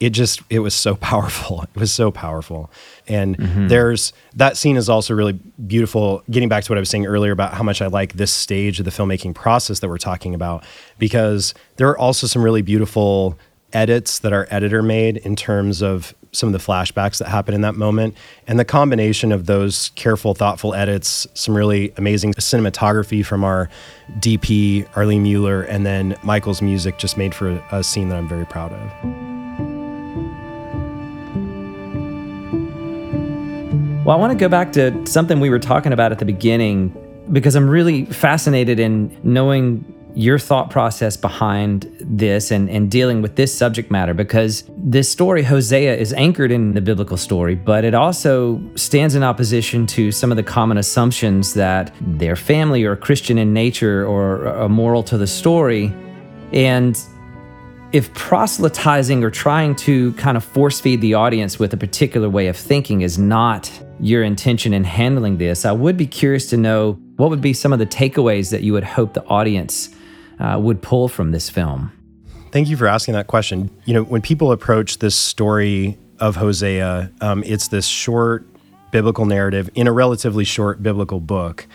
it 0.00 0.10
just 0.10 0.40
it 0.48 0.60
was 0.60 0.74
so 0.74 0.96
powerful 1.10 1.62
it 1.62 1.78
was 1.78 1.92
so 1.92 2.10
powerful 2.10 2.70
and 3.06 3.36
mm-hmm. 3.36 3.68
there's 3.68 4.12
that 4.34 4.56
scene 4.56 4.76
is 4.76 4.88
also 4.88 5.14
really 5.14 5.34
beautiful 5.66 6.22
getting 6.30 6.48
back 6.48 6.64
to 6.64 6.72
what 6.72 6.78
i 6.78 6.80
was 6.80 6.88
saying 6.88 7.06
earlier 7.06 7.32
about 7.32 7.54
how 7.54 7.62
much 7.62 7.80
i 7.80 7.86
like 7.86 8.14
this 8.14 8.32
stage 8.32 8.78
of 8.78 8.84
the 8.84 8.90
filmmaking 8.90 9.34
process 9.34 9.80
that 9.80 9.88
we're 9.88 9.98
talking 9.98 10.34
about 10.34 10.64
because 10.98 11.54
there 11.76 11.88
are 11.88 11.98
also 11.98 12.26
some 12.26 12.42
really 12.42 12.62
beautiful 12.62 13.38
edits 13.72 14.20
that 14.20 14.32
our 14.32 14.46
editor 14.50 14.82
made 14.82 15.18
in 15.18 15.36
terms 15.36 15.82
of 15.82 16.14
some 16.32 16.48
of 16.48 16.52
the 16.52 16.58
flashbacks 16.58 17.18
that 17.18 17.28
happen 17.28 17.54
in 17.54 17.60
that 17.62 17.74
moment. 17.74 18.16
And 18.46 18.58
the 18.58 18.64
combination 18.64 19.32
of 19.32 19.46
those 19.46 19.90
careful, 19.96 20.34
thoughtful 20.34 20.74
edits, 20.74 21.26
some 21.34 21.56
really 21.56 21.92
amazing 21.96 22.34
cinematography 22.34 23.24
from 23.24 23.44
our 23.44 23.68
DP, 24.18 24.86
Arlene 24.96 25.22
Mueller, 25.22 25.62
and 25.62 25.84
then 25.84 26.16
Michael's 26.22 26.62
music 26.62 26.98
just 26.98 27.16
made 27.16 27.34
for 27.34 27.62
a 27.72 27.82
scene 27.82 28.08
that 28.10 28.18
I'm 28.18 28.28
very 28.28 28.46
proud 28.46 28.72
of. 28.72 29.30
Well, 34.04 34.16
I 34.16 34.20
want 34.20 34.32
to 34.32 34.38
go 34.38 34.48
back 34.48 34.72
to 34.72 35.06
something 35.06 35.40
we 35.40 35.50
were 35.50 35.58
talking 35.58 35.92
about 35.92 36.10
at 36.10 36.18
the 36.18 36.24
beginning 36.24 36.96
because 37.32 37.54
I'm 37.54 37.68
really 37.68 38.06
fascinated 38.06 38.80
in 38.80 39.16
knowing 39.22 39.84
your 40.14 40.38
thought 40.38 40.70
process 40.70 41.16
behind 41.16 41.90
this 42.00 42.50
and, 42.50 42.68
and 42.68 42.90
dealing 42.90 43.22
with 43.22 43.36
this 43.36 43.56
subject 43.56 43.90
matter 43.90 44.14
because 44.14 44.64
this 44.76 45.08
story, 45.08 45.42
Hosea, 45.42 45.96
is 45.96 46.12
anchored 46.14 46.50
in 46.50 46.74
the 46.74 46.80
biblical 46.80 47.16
story, 47.16 47.54
but 47.54 47.84
it 47.84 47.94
also 47.94 48.60
stands 48.74 49.14
in 49.14 49.22
opposition 49.22 49.86
to 49.88 50.10
some 50.10 50.30
of 50.30 50.36
the 50.36 50.42
common 50.42 50.78
assumptions 50.78 51.54
that 51.54 51.94
their 52.00 52.36
family 52.36 52.84
or 52.84 52.96
Christian 52.96 53.38
in 53.38 53.52
nature 53.52 54.06
or 54.06 54.46
a 54.46 54.68
moral 54.68 55.02
to 55.04 55.18
the 55.18 55.26
story. 55.26 55.92
And 56.52 56.98
if 57.92 58.12
proselytizing 58.14 59.24
or 59.24 59.30
trying 59.30 59.74
to 59.74 60.12
kind 60.14 60.36
of 60.36 60.44
force 60.44 60.80
feed 60.80 61.00
the 61.00 61.14
audience 61.14 61.58
with 61.58 61.72
a 61.72 61.76
particular 61.76 62.28
way 62.28 62.48
of 62.48 62.56
thinking 62.56 63.00
is 63.00 63.18
not 63.18 63.70
your 64.00 64.22
intention 64.22 64.72
in 64.72 64.84
handling 64.84 65.38
this, 65.38 65.64
I 65.64 65.72
would 65.72 65.96
be 65.96 66.06
curious 66.06 66.48
to 66.50 66.56
know 66.56 66.92
what 67.16 67.30
would 67.30 67.40
be 67.40 67.52
some 67.52 67.72
of 67.72 67.78
the 67.78 67.86
takeaways 67.86 68.50
that 68.50 68.62
you 68.62 68.72
would 68.72 68.84
hope 68.84 69.14
the 69.14 69.24
audience 69.26 69.94
uh, 70.40 70.58
would 70.58 70.82
pull 70.82 71.08
from 71.08 71.30
this 71.30 71.48
film? 71.48 71.92
Thank 72.50 72.68
you 72.68 72.76
for 72.76 72.88
asking 72.88 73.14
that 73.14 73.28
question. 73.28 73.70
You 73.84 73.94
know, 73.94 74.02
when 74.02 74.22
people 74.22 74.50
approach 74.50 74.98
this 74.98 75.14
story 75.14 75.96
of 76.18 76.36
Hosea, 76.36 77.12
um, 77.20 77.44
it's 77.44 77.68
this 77.68 77.86
short 77.86 78.44
biblical 78.90 79.24
narrative 79.24 79.70
in 79.74 79.86
a 79.86 79.92
relatively 79.92 80.44
short 80.44 80.82
biblical 80.82 81.20
book. 81.20 81.66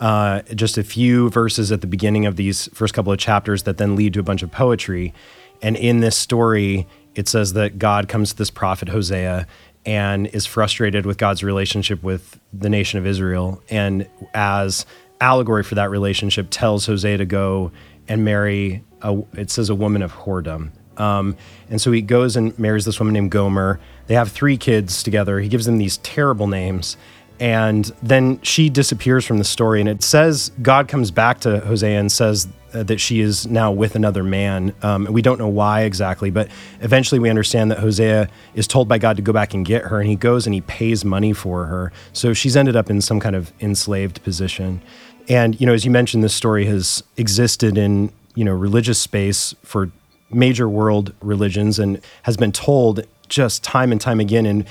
Uh, 0.00 0.42
just 0.54 0.76
a 0.76 0.84
few 0.84 1.30
verses 1.30 1.72
at 1.72 1.80
the 1.80 1.86
beginning 1.86 2.26
of 2.26 2.36
these 2.36 2.68
first 2.74 2.92
couple 2.92 3.12
of 3.12 3.18
chapters 3.18 3.62
that 3.62 3.78
then 3.78 3.96
lead 3.96 4.12
to 4.14 4.20
a 4.20 4.22
bunch 4.22 4.42
of 4.42 4.50
poetry. 4.50 5.14
And 5.62 5.76
in 5.76 6.00
this 6.00 6.16
story, 6.16 6.86
it 7.14 7.28
says 7.28 7.54
that 7.54 7.78
God 7.78 8.08
comes 8.08 8.30
to 8.30 8.36
this 8.36 8.50
prophet 8.50 8.88
Hosea 8.88 9.46
and 9.86 10.26
is 10.26 10.44
frustrated 10.44 11.06
with 11.06 11.16
God's 11.16 11.42
relationship 11.42 12.02
with 12.02 12.38
the 12.52 12.68
nation 12.68 12.98
of 12.98 13.06
Israel. 13.06 13.62
And 13.70 14.06
as 14.34 14.84
allegory 15.20 15.62
for 15.62 15.76
that 15.76 15.88
relationship, 15.88 16.48
tells 16.50 16.84
Hosea 16.86 17.16
to 17.18 17.24
go 17.24 17.72
and 18.08 18.24
marry 18.24 18.84
a, 19.02 19.22
it 19.34 19.50
says 19.50 19.68
a 19.70 19.74
woman 19.74 20.02
of 20.02 20.12
whoredom. 20.12 20.70
Um, 20.98 21.36
and 21.68 21.80
so 21.80 21.92
he 21.92 22.02
goes 22.02 22.36
and 22.36 22.58
marries 22.58 22.84
this 22.84 22.98
woman 22.98 23.12
named 23.12 23.30
Gomer. 23.30 23.78
They 24.06 24.14
have 24.14 24.32
three 24.32 24.56
kids 24.56 25.02
together. 25.02 25.40
He 25.40 25.48
gives 25.48 25.66
them 25.66 25.78
these 25.78 25.98
terrible 25.98 26.46
names. 26.46 26.96
And 27.38 27.84
then 28.02 28.40
she 28.40 28.70
disappears 28.70 29.26
from 29.26 29.38
the 29.38 29.44
story. 29.44 29.80
And 29.80 29.88
it 29.88 30.02
says 30.02 30.52
God 30.62 30.88
comes 30.88 31.10
back 31.10 31.40
to 31.40 31.60
Hosea 31.60 32.00
and 32.00 32.10
says 32.10 32.48
that 32.72 32.98
she 33.00 33.20
is 33.20 33.46
now 33.46 33.72
with 33.72 33.94
another 33.94 34.22
man. 34.22 34.74
Um, 34.82 35.06
we 35.10 35.22
don't 35.22 35.38
know 35.38 35.48
why 35.48 35.82
exactly, 35.82 36.30
but 36.30 36.48
eventually 36.80 37.18
we 37.18 37.30
understand 37.30 37.70
that 37.70 37.78
Hosea 37.78 38.28
is 38.54 38.66
told 38.66 38.88
by 38.88 38.98
God 38.98 39.16
to 39.16 39.22
go 39.22 39.32
back 39.32 39.54
and 39.54 39.64
get 39.64 39.84
her. 39.84 40.00
And 40.00 40.08
he 40.08 40.16
goes 40.16 40.46
and 40.46 40.54
he 40.54 40.60
pays 40.62 41.04
money 41.04 41.32
for 41.32 41.66
her. 41.66 41.92
So 42.12 42.32
she's 42.32 42.56
ended 42.56 42.76
up 42.76 42.90
in 42.90 43.00
some 43.00 43.20
kind 43.20 43.36
of 43.36 43.52
enslaved 43.60 44.22
position. 44.22 44.82
And 45.28 45.60
you 45.60 45.66
know, 45.66 45.74
as 45.74 45.84
you 45.84 45.90
mentioned, 45.90 46.22
this 46.22 46.34
story 46.34 46.66
has 46.66 47.02
existed 47.16 47.76
in 47.78 48.12
you 48.34 48.44
know 48.44 48.52
religious 48.52 48.98
space 48.98 49.54
for 49.62 49.90
major 50.30 50.68
world 50.68 51.12
religions 51.20 51.78
and 51.78 52.00
has 52.22 52.36
been 52.36 52.52
told 52.52 53.06
just 53.28 53.62
time 53.64 53.92
and 53.92 54.00
time 54.00 54.20
again. 54.20 54.46
in 54.46 54.66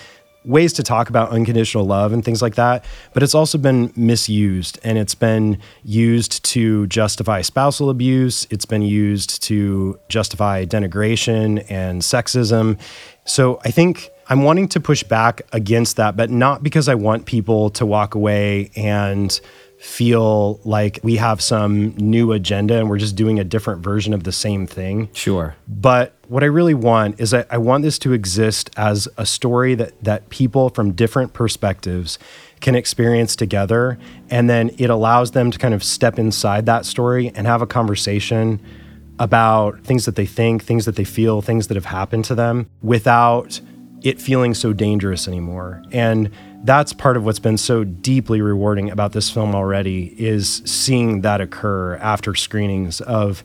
ways 0.45 0.73
to 0.73 0.83
talk 0.83 1.09
about 1.09 1.31
unconditional 1.31 1.85
love 1.85 2.13
and 2.13 2.23
things 2.23 2.41
like 2.41 2.55
that, 2.55 2.85
but 3.13 3.23
it's 3.23 3.35
also 3.35 3.57
been 3.57 3.91
misused 3.95 4.79
and 4.83 4.97
it's 4.97 5.15
been 5.15 5.57
used 5.83 6.43
to 6.45 6.85
justify 6.87 7.41
spousal 7.41 7.89
abuse. 7.89 8.47
It's 8.49 8.65
been 8.65 8.83
used 8.83 9.41
to 9.43 9.99
justify 10.07 10.65
denigration 10.65 11.65
and 11.69 12.01
sexism. 12.01 12.79
So 13.25 13.59
I 13.65 13.71
think 13.71 14.09
I'm 14.27 14.43
wanting 14.43 14.67
to 14.69 14.79
push 14.79 15.03
back 15.03 15.41
against 15.51 15.97
that, 15.97 16.15
but 16.15 16.29
not 16.29 16.63
because 16.63 16.87
I 16.87 16.95
want 16.95 17.25
people 17.25 17.69
to 17.71 17.85
walk 17.85 18.15
away 18.15 18.71
and 18.75 19.39
feel 19.85 20.59
like 20.65 20.99
we 21.03 21.15
have 21.15 21.39
some 21.39 21.95
new 21.97 22.31
agenda 22.31 22.77
and 22.79 22.89
we're 22.89 22.97
just 22.97 23.15
doing 23.15 23.39
a 23.39 23.43
different 23.43 23.83
version 23.83 24.13
of 24.13 24.23
the 24.23 24.31
same 24.31 24.65
thing. 24.65 25.07
Sure. 25.13 25.55
But 25.67 26.13
what 26.27 26.43
I 26.43 26.47
really 26.47 26.73
want 26.73 27.19
is 27.19 27.33
I, 27.35 27.45
I 27.51 27.59
want 27.59 27.83
this 27.83 27.99
to 27.99 28.11
exist 28.11 28.71
as 28.75 29.07
a 29.15 29.25
story 29.27 29.75
that 29.75 30.03
that 30.03 30.29
people 30.29 30.69
from 30.69 30.93
different 30.93 31.33
perspectives 31.33 32.17
can 32.61 32.73
experience 32.73 33.35
together 33.35 33.99
and 34.31 34.49
then 34.49 34.71
it 34.79 34.89
allows 34.89 35.31
them 35.31 35.51
to 35.51 35.59
kind 35.59 35.73
of 35.73 35.83
step 35.83 36.17
inside 36.17 36.65
that 36.65 36.85
story 36.85 37.31
and 37.35 37.45
have 37.45 37.61
a 37.61 37.67
conversation 37.67 38.59
about 39.19 39.79
things 39.81 40.05
that 40.05 40.15
they 40.15 40.25
think, 40.25 40.63
things 40.63 40.85
that 40.85 40.95
they 40.95 41.03
feel, 41.03 41.43
things 41.43 41.67
that 41.67 41.75
have 41.75 41.85
happened 41.85 42.25
to 42.25 42.33
them 42.33 42.67
without 42.81 43.61
it 44.01 44.19
feeling 44.19 44.55
so 44.55 44.73
dangerous 44.73 45.27
anymore. 45.27 45.83
And 45.91 46.31
that's 46.65 46.93
part 46.93 47.15
of 47.15 47.23
what's 47.23 47.39
been 47.39 47.57
so 47.57 47.83
deeply 47.83 48.41
rewarding 48.41 48.89
about 48.89 49.11
this 49.11 49.29
film 49.29 49.53
already 49.53 50.15
is 50.17 50.63
seeing 50.65 51.21
that 51.21 51.39
occur 51.39 51.95
after 51.97 52.33
screenings 52.33 53.01
of 53.01 53.43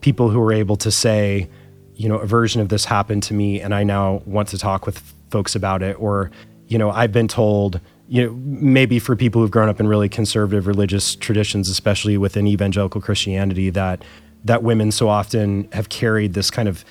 people 0.00 0.30
who 0.30 0.40
were 0.40 0.52
able 0.52 0.76
to 0.76 0.90
say, 0.90 1.48
you 1.94 2.08
know, 2.08 2.16
a 2.16 2.26
version 2.26 2.60
of 2.60 2.70
this 2.70 2.86
happened 2.86 3.22
to 3.24 3.34
me 3.34 3.60
and 3.60 3.74
I 3.74 3.84
now 3.84 4.22
want 4.24 4.48
to 4.48 4.58
talk 4.58 4.86
with 4.86 4.98
folks 5.30 5.54
about 5.54 5.82
it. 5.82 6.00
Or 6.00 6.30
you 6.68 6.78
know, 6.78 6.90
I've 6.90 7.12
been 7.12 7.28
told 7.28 7.80
you 8.08 8.24
know, 8.24 8.32
maybe 8.34 8.98
for 8.98 9.16
people 9.16 9.42
who've 9.42 9.50
grown 9.50 9.68
up 9.68 9.80
in 9.80 9.86
really 9.86 10.08
conservative 10.08 10.66
religious 10.66 11.16
traditions, 11.16 11.68
especially 11.68 12.16
within 12.16 12.46
evangelical 12.46 13.00
Christianity, 13.00 13.70
that 13.70 14.04
that 14.44 14.62
women 14.62 14.92
so 14.92 15.08
often 15.08 15.68
have 15.72 15.88
carried 15.88 16.34
this 16.34 16.50
kind 16.50 16.68
of 16.68 16.84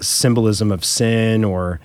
symbolism 0.00 0.70
of 0.70 0.84
sin 0.84 1.44
or 1.44 1.80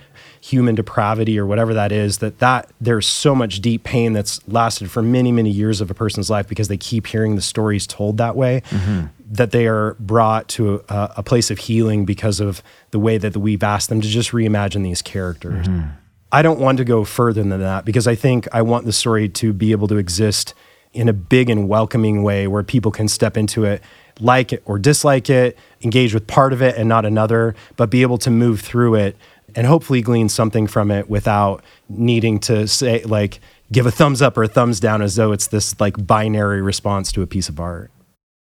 human 0.46 0.76
depravity 0.76 1.36
or 1.36 1.44
whatever 1.44 1.74
that 1.74 1.90
is 1.90 2.18
that 2.18 2.38
that 2.38 2.70
there's 2.80 3.04
so 3.04 3.34
much 3.34 3.60
deep 3.60 3.82
pain 3.82 4.12
that's 4.12 4.46
lasted 4.46 4.88
for 4.88 5.02
many 5.02 5.32
many 5.32 5.50
years 5.50 5.80
of 5.80 5.90
a 5.90 5.94
person's 5.94 6.30
life 6.30 6.46
because 6.46 6.68
they 6.68 6.76
keep 6.76 7.08
hearing 7.08 7.34
the 7.34 7.42
stories 7.42 7.84
told 7.84 8.16
that 8.16 8.36
way 8.36 8.62
mm-hmm. 8.70 9.06
that 9.28 9.50
they 9.50 9.66
are 9.66 9.94
brought 9.94 10.46
to 10.46 10.84
a, 10.88 11.14
a, 11.16 11.22
place 11.24 11.50
of 11.50 11.58
healing 11.58 12.04
because 12.04 12.38
of 12.38 12.62
the 12.92 12.98
way 13.00 13.18
that 13.18 13.36
we've 13.36 13.64
asked 13.64 13.88
them 13.88 14.00
to 14.00 14.06
just 14.06 14.30
reimagine 14.30 14.84
these 14.84 15.02
characters 15.02 15.66
mm-hmm. 15.66 15.88
i 16.30 16.42
don't 16.42 16.60
want 16.60 16.78
to 16.78 16.84
go 16.84 17.02
further 17.02 17.42
than 17.42 17.60
that 17.60 17.84
because 17.84 18.06
i 18.06 18.14
think 18.14 18.46
i 18.52 18.62
want 18.62 18.86
the 18.86 18.92
story 18.92 19.28
to 19.28 19.52
be 19.52 19.72
able 19.72 19.88
to 19.88 19.96
exist 19.96 20.54
in 20.92 21.08
a 21.08 21.12
big 21.12 21.50
and 21.50 21.68
welcoming 21.68 22.22
way 22.22 22.46
where 22.46 22.62
people 22.62 22.92
can 22.92 23.08
step 23.08 23.36
into 23.36 23.64
it 23.64 23.82
like 24.20 24.52
it 24.52 24.62
or 24.64 24.78
dislike 24.78 25.28
it 25.28 25.58
engage 25.82 26.14
with 26.14 26.26
part 26.28 26.52
of 26.52 26.62
it 26.62 26.76
and 26.76 26.88
not 26.88 27.04
another 27.04 27.56
but 27.76 27.90
be 27.90 28.02
able 28.02 28.16
to 28.16 28.30
move 28.30 28.60
through 28.60 28.94
it 28.94 29.16
and 29.56 29.66
hopefully 29.66 30.02
glean 30.02 30.28
something 30.28 30.66
from 30.66 30.90
it 30.90 31.08
without 31.08 31.64
needing 31.88 32.38
to 32.38 32.68
say 32.68 33.02
like 33.04 33.40
give 33.72 33.86
a 33.86 33.90
thumbs 33.90 34.22
up 34.22 34.36
or 34.36 34.44
a 34.44 34.48
thumbs 34.48 34.78
down 34.78 35.02
as 35.02 35.16
though 35.16 35.32
it's 35.32 35.48
this 35.48 35.78
like 35.80 36.06
binary 36.06 36.62
response 36.62 37.10
to 37.10 37.22
a 37.22 37.26
piece 37.26 37.48
of 37.48 37.58
art. 37.58 37.90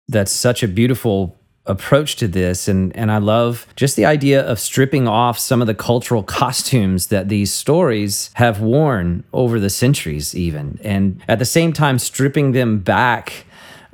That's 0.06 0.30
such 0.30 0.62
a 0.62 0.68
beautiful 0.68 1.36
approach 1.66 2.16
to 2.16 2.26
this 2.26 2.68
and 2.68 2.94
and 2.96 3.12
I 3.12 3.18
love 3.18 3.66
just 3.76 3.94
the 3.94 4.04
idea 4.04 4.42
of 4.42 4.58
stripping 4.58 5.06
off 5.06 5.38
some 5.38 5.60
of 5.60 5.66
the 5.66 5.74
cultural 5.74 6.22
costumes 6.40 7.08
that 7.08 7.28
these 7.28 7.52
stories 7.52 8.30
have 8.34 8.60
worn 8.60 9.24
over 9.32 9.60
the 9.60 9.70
centuries 9.70 10.34
even 10.34 10.80
and 10.82 11.20
at 11.28 11.38
the 11.38 11.44
same 11.44 11.72
time 11.72 11.98
stripping 11.98 12.52
them 12.52 12.78
back 12.78 13.44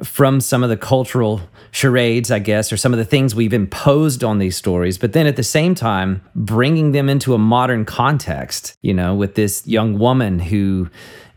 from 0.02 0.40
some 0.40 0.62
of 0.62 0.70
the 0.70 0.76
cultural 0.76 1.40
charades, 1.76 2.30
I 2.30 2.38
guess, 2.38 2.72
or 2.72 2.78
some 2.78 2.94
of 2.94 2.98
the 2.98 3.04
things 3.04 3.34
we've 3.34 3.52
imposed 3.52 4.24
on 4.24 4.38
these 4.38 4.56
stories, 4.56 4.96
but 4.96 5.12
then 5.12 5.26
at 5.26 5.36
the 5.36 5.42
same 5.42 5.74
time, 5.74 6.22
bringing 6.34 6.92
them 6.92 7.10
into 7.10 7.34
a 7.34 7.38
modern 7.38 7.84
context, 7.84 8.78
you 8.80 8.94
know, 8.94 9.14
with 9.14 9.34
this 9.34 9.66
young 9.66 9.98
woman 9.98 10.38
who, 10.38 10.88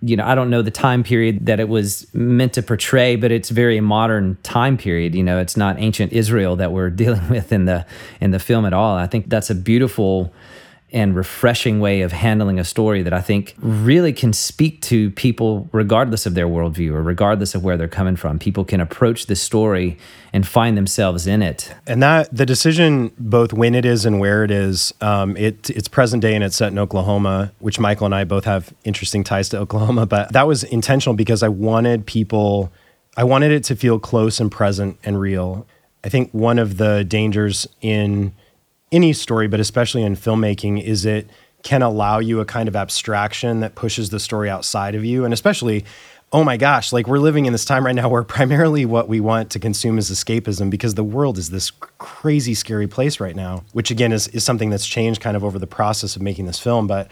you 0.01 0.15
know, 0.15 0.25
I 0.25 0.35
don't 0.35 0.49
know 0.49 0.61
the 0.61 0.71
time 0.71 1.03
period 1.03 1.45
that 1.47 1.59
it 1.59 1.67
was 1.67 2.07
meant 2.13 2.53
to 2.53 2.63
portray, 2.63 3.17
but 3.17 3.33
it's 3.33 3.49
very 3.49 3.81
modern 3.81 4.37
time 4.41 4.77
period. 4.77 5.13
You 5.13 5.23
know, 5.23 5.39
it's 5.39 5.57
not 5.57 5.77
ancient 5.77 6.13
Israel 6.13 6.55
that 6.55 6.71
we're 6.71 6.89
dealing 7.03 7.27
with 7.27 7.51
in 7.51 7.65
the 7.65 7.85
in 8.21 8.31
the 8.31 8.39
film 8.39 8.65
at 8.65 8.71
all. 8.71 8.95
I 8.95 9.07
think 9.07 9.29
that's 9.29 9.49
a 9.49 9.55
beautiful 9.55 10.33
and 10.91 11.15
refreshing 11.15 11.79
way 11.79 12.01
of 12.01 12.11
handling 12.11 12.59
a 12.59 12.63
story 12.63 13.03
that 13.03 13.13
I 13.13 13.21
think 13.21 13.55
really 13.59 14.11
can 14.11 14.33
speak 14.33 14.81
to 14.83 15.11
people 15.11 15.69
regardless 15.71 16.25
of 16.25 16.33
their 16.33 16.47
worldview 16.47 16.91
or 16.91 17.03
regardless 17.03 17.53
of 17.53 17.63
where 17.63 17.77
they're 17.77 17.87
coming 17.87 18.15
from. 18.15 18.39
People 18.39 18.65
can 18.65 18.81
approach 18.81 19.27
this 19.27 19.41
story 19.41 19.97
and 20.33 20.47
find 20.47 20.75
themselves 20.75 21.27
in 21.27 21.41
it. 21.41 21.73
And 21.85 22.01
that 22.01 22.35
the 22.35 22.45
decision, 22.45 23.11
both 23.19 23.53
when 23.53 23.75
it 23.75 23.85
is 23.85 24.05
and 24.05 24.19
where 24.19 24.43
it 24.43 24.51
is, 24.51 24.93
um, 25.01 25.37
it, 25.37 25.69
it's 25.69 25.87
present 25.87 26.21
day 26.21 26.33
and 26.33 26.43
it's 26.43 26.55
set 26.55 26.71
in 26.71 26.79
Oklahoma, 26.79 27.51
which 27.59 27.79
Michael 27.79 28.05
and 28.05 28.15
I 28.15 28.23
both 28.23 28.45
have 28.45 28.73
interesting 28.83 29.23
ties 29.23 29.49
to 29.49 29.57
Oklahoma. 29.59 30.05
But 30.05 30.33
that 30.33 30.47
was 30.47 30.63
intentional 30.63 31.15
because 31.15 31.43
I 31.43 31.49
wanted 31.49 32.05
people, 32.05 32.71
I 33.15 33.23
wanted 33.23 33.51
it 33.51 33.63
to 33.65 33.75
feel 33.75 33.99
close 33.99 34.39
and 34.39 34.51
present 34.51 34.97
and 35.03 35.19
real. 35.19 35.67
I 36.03 36.09
think 36.09 36.31
one 36.31 36.57
of 36.57 36.77
the 36.77 37.03
dangers 37.03 37.67
in 37.81 38.33
any 38.91 39.13
story, 39.13 39.47
but 39.47 39.59
especially 39.59 40.03
in 40.03 40.15
filmmaking, 40.15 40.83
is 40.83 41.05
it 41.05 41.29
can 41.63 41.81
allow 41.81 42.19
you 42.19 42.39
a 42.39 42.45
kind 42.45 42.67
of 42.67 42.75
abstraction 42.75 43.59
that 43.59 43.75
pushes 43.75 44.09
the 44.09 44.19
story 44.19 44.49
outside 44.49 44.95
of 44.95 45.03
you. 45.03 45.25
And 45.25 45.33
especially, 45.33 45.85
oh 46.31 46.43
my 46.43 46.57
gosh, 46.57 46.93
like 46.93 47.07
we're 47.07 47.19
living 47.19 47.45
in 47.45 47.51
this 47.51 47.65
time 47.65 47.85
right 47.85 47.95
now 47.95 48.07
where 48.09 48.23
primarily 48.23 48.85
what 48.85 49.09
we 49.09 49.19
want 49.19 49.49
to 49.51 49.59
consume 49.59 49.97
is 49.97 50.09
escapism 50.09 50.69
because 50.69 50.95
the 50.95 51.03
world 51.03 51.37
is 51.37 51.49
this 51.49 51.71
crazy, 51.97 52.53
scary 52.53 52.87
place 52.87 53.19
right 53.19 53.35
now, 53.35 53.63
which 53.73 53.91
again 53.91 54.11
is, 54.11 54.27
is 54.29 54.43
something 54.43 54.69
that's 54.69 54.87
changed 54.87 55.21
kind 55.21 55.35
of 55.35 55.43
over 55.43 55.59
the 55.59 55.67
process 55.67 56.15
of 56.15 56.21
making 56.21 56.45
this 56.45 56.59
film. 56.59 56.87
But 56.87 57.11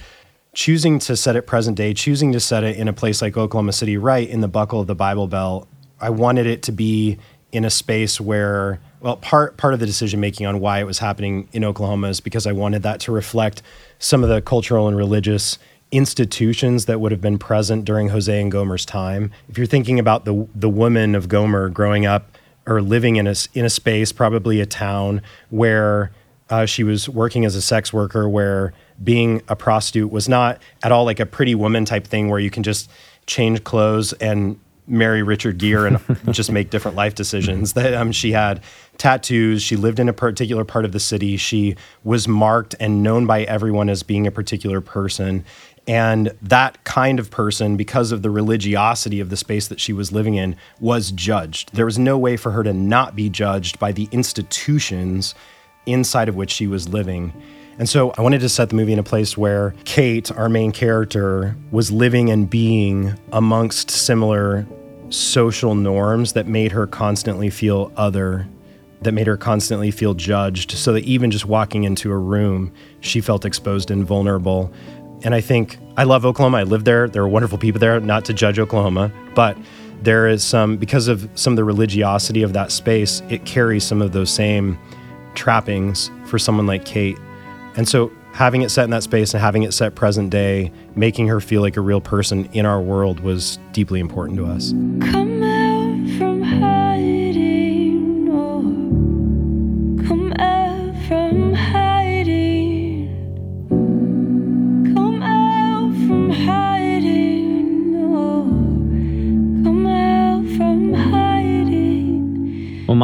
choosing 0.53 0.99
to 0.99 1.15
set 1.15 1.35
it 1.35 1.43
present 1.43 1.77
day, 1.77 1.93
choosing 1.93 2.31
to 2.31 2.39
set 2.39 2.63
it 2.63 2.77
in 2.77 2.87
a 2.87 2.93
place 2.93 3.21
like 3.21 3.35
Oklahoma 3.37 3.73
City, 3.73 3.97
right 3.97 4.27
in 4.27 4.41
the 4.41 4.47
buckle 4.47 4.81
of 4.81 4.87
the 4.87 4.95
Bible 4.95 5.27
Belt, 5.27 5.67
I 5.99 6.09
wanted 6.09 6.45
it 6.45 6.63
to 6.63 6.71
be 6.71 7.17
in 7.51 7.65
a 7.65 7.69
space 7.69 8.21
where 8.21 8.79
well, 8.99 9.17
part 9.17 9.57
part 9.57 9.73
of 9.73 9.79
the 9.79 9.85
decision 9.85 10.19
making 10.19 10.45
on 10.45 10.59
why 10.59 10.79
it 10.79 10.85
was 10.85 10.99
happening 10.99 11.47
in 11.53 11.63
Oklahoma 11.63 12.09
is 12.09 12.19
because 12.19 12.47
I 12.47 12.51
wanted 12.51 12.83
that 12.83 12.99
to 13.01 13.11
reflect 13.11 13.61
some 13.99 14.23
of 14.23 14.29
the 14.29 14.41
cultural 14.41 14.87
and 14.87 14.97
religious 14.97 15.59
institutions 15.91 16.85
that 16.85 16.99
would 16.99 17.11
have 17.11 17.21
been 17.21 17.37
present 17.37 17.85
during 17.85 18.09
Hosea 18.09 18.41
and 18.41 18.51
Gomer's 18.51 18.85
time. 18.85 19.31
If 19.49 19.57
you're 19.57 19.67
thinking 19.67 19.99
about 19.99 20.25
the 20.25 20.47
the 20.55 20.69
woman 20.69 21.15
of 21.15 21.29
Gomer 21.29 21.69
growing 21.69 22.05
up 22.05 22.37
or 22.65 22.81
living 22.81 23.17
in 23.17 23.27
a 23.27 23.35
in 23.53 23.65
a 23.65 23.69
space, 23.69 24.11
probably 24.11 24.61
a 24.61 24.65
town 24.65 25.21
where 25.49 26.11
uh, 26.49 26.65
she 26.65 26.83
was 26.83 27.07
working 27.07 27.45
as 27.45 27.55
a 27.55 27.61
sex 27.61 27.93
worker, 27.93 28.27
where 28.27 28.73
being 29.03 29.41
a 29.47 29.55
prostitute 29.55 30.11
was 30.11 30.27
not 30.27 30.59
at 30.83 30.91
all 30.91 31.05
like 31.05 31.19
a 31.19 31.25
pretty 31.25 31.53
woman 31.55 31.85
type 31.85 32.07
thing 32.07 32.29
where 32.29 32.39
you 32.39 32.49
can 32.49 32.63
just 32.63 32.89
change 33.27 33.63
clothes 33.63 34.13
and 34.13 34.59
marry 34.87 35.21
Richard 35.21 35.57
Gere 35.57 35.87
and 35.87 35.99
just 36.33 36.51
make 36.51 36.69
different 36.69 36.95
life 36.97 37.15
decisions. 37.15 37.73
That 37.73 37.93
um, 37.93 38.11
she 38.11 38.31
had 38.31 38.63
tattoos. 38.97 39.61
She 39.61 39.75
lived 39.75 39.99
in 39.99 40.09
a 40.09 40.13
particular 40.13 40.63
part 40.63 40.85
of 40.85 40.91
the 40.91 40.99
city. 40.99 41.37
She 41.37 41.75
was 42.03 42.27
marked 42.27 42.75
and 42.79 43.03
known 43.03 43.25
by 43.25 43.43
everyone 43.43 43.89
as 43.89 44.03
being 44.03 44.25
a 44.25 44.31
particular 44.31 44.81
person. 44.81 45.45
And 45.87 46.33
that 46.41 46.83
kind 46.83 47.17
of 47.17 47.31
person, 47.31 47.77
because 47.77 48.11
of 48.11 48.21
the 48.21 48.29
religiosity 48.29 49.21
of 49.21 49.29
the 49.29 49.37
space 49.37 49.69
that 49.69 49.79
she 49.79 49.93
was 49.93 50.11
living 50.11 50.35
in, 50.35 50.57
was 50.81 51.11
judged. 51.11 51.73
There 51.73 51.85
was 51.85 51.97
no 51.97 52.17
way 52.17 52.35
for 52.35 52.51
her 52.51 52.63
to 52.63 52.73
not 52.73 53.15
be 53.15 53.29
judged 53.29 53.79
by 53.79 53.93
the 53.93 54.09
institutions 54.11 55.33
inside 55.85 56.27
of 56.27 56.35
which 56.35 56.51
she 56.51 56.67
was 56.67 56.89
living. 56.89 57.31
And 57.79 57.87
so 57.87 58.11
I 58.17 58.21
wanted 58.21 58.41
to 58.41 58.49
set 58.49 58.69
the 58.69 58.75
movie 58.75 58.91
in 58.91 58.99
a 58.99 59.03
place 59.03 59.37
where 59.37 59.75
Kate, 59.85 60.31
our 60.31 60.49
main 60.49 60.71
character, 60.71 61.55
was 61.71 61.91
living 61.91 62.29
and 62.31 62.49
being 62.49 63.17
amongst 63.31 63.91
similar 63.91 64.65
social 65.09 65.75
norms 65.75 66.33
that 66.33 66.47
made 66.47 66.71
her 66.71 66.87
constantly 66.87 67.49
feel 67.49 67.91
other, 67.95 68.47
that 69.01 69.13
made 69.13 69.27
her 69.27 69.37
constantly 69.37 69.91
feel 69.91 70.13
judged, 70.13 70.71
so 70.71 70.93
that 70.93 71.03
even 71.03 71.31
just 71.31 71.45
walking 71.45 71.83
into 71.83 72.11
a 72.11 72.17
room, 72.17 72.71
she 72.99 73.21
felt 73.21 73.45
exposed 73.45 73.91
and 73.91 74.05
vulnerable. 74.05 74.71
And 75.23 75.33
I 75.33 75.41
think 75.41 75.77
I 75.97 76.03
love 76.03 76.25
Oklahoma. 76.25 76.57
I 76.57 76.63
lived 76.63 76.85
there. 76.85 77.07
There 77.07 77.23
are 77.23 77.27
wonderful 77.27 77.57
people 77.57 77.79
there, 77.79 77.99
not 77.99 78.25
to 78.25 78.33
judge 78.33 78.59
Oklahoma, 78.59 79.11
but 79.35 79.57
there 80.01 80.27
is 80.27 80.43
some, 80.43 80.77
because 80.77 81.07
of 81.07 81.27
some 81.35 81.53
of 81.53 81.57
the 81.57 81.63
religiosity 81.63 82.43
of 82.43 82.53
that 82.53 82.71
space, 82.71 83.21
it 83.29 83.45
carries 83.45 83.83
some 83.83 84.01
of 84.01 84.11
those 84.11 84.29
same 84.29 84.77
trappings 85.33 86.11
for 86.25 86.37
someone 86.37 86.67
like 86.67 86.85
Kate 86.85 87.17
and 87.77 87.87
so 87.87 88.11
having 88.37 88.61
it 88.61 88.69
set 88.69 88.83
in 88.83 88.91
that 88.91 89.01
space 89.01 89.33
and 89.33 89.41
having 89.41 89.63
it 89.63 89.73
set 89.73 89.95
present 89.95 90.29
day, 90.29 90.71
making 90.95 91.27
her 91.27 91.41
feel 91.41 91.59
like 91.59 91.75
a 91.75 91.81
real 91.81 91.99
person 91.99 92.45
in 92.53 92.67
our 92.67 92.79
world 92.79 93.19
was 93.21 93.57
deeply 93.71 93.99
important 93.99 94.37
to 94.37 94.45
us. 94.45 94.73
Come 95.11 95.36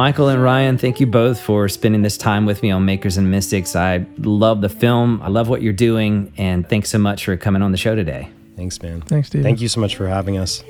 Michael 0.04 0.28
and 0.28 0.42
Ryan, 0.42 0.76
thank 0.76 1.00
you 1.00 1.06
both 1.06 1.40
for 1.40 1.66
spending 1.66 2.02
this 2.02 2.18
time 2.18 2.44
with 2.44 2.62
me 2.62 2.70
on 2.70 2.84
Makers 2.84 3.16
and 3.16 3.30
Mystics. 3.30 3.74
I 3.74 4.04
love 4.18 4.60
the 4.60 4.68
film. 4.68 5.18
I 5.22 5.28
love 5.28 5.48
what 5.48 5.62
you're 5.62 5.72
doing. 5.72 6.30
And 6.36 6.68
thanks 6.68 6.90
so 6.90 6.98
much 6.98 7.24
for 7.24 7.38
coming 7.38 7.62
on 7.62 7.72
the 7.72 7.78
show 7.78 7.94
today. 7.94 8.28
Thanks, 8.54 8.82
man. 8.82 9.00
Thanks, 9.00 9.28
Steve. 9.28 9.42
Thank 9.42 9.62
you 9.62 9.68
so 9.68 9.80
much 9.80 9.96
for 9.96 10.06
having 10.06 10.36
us. 10.36 10.62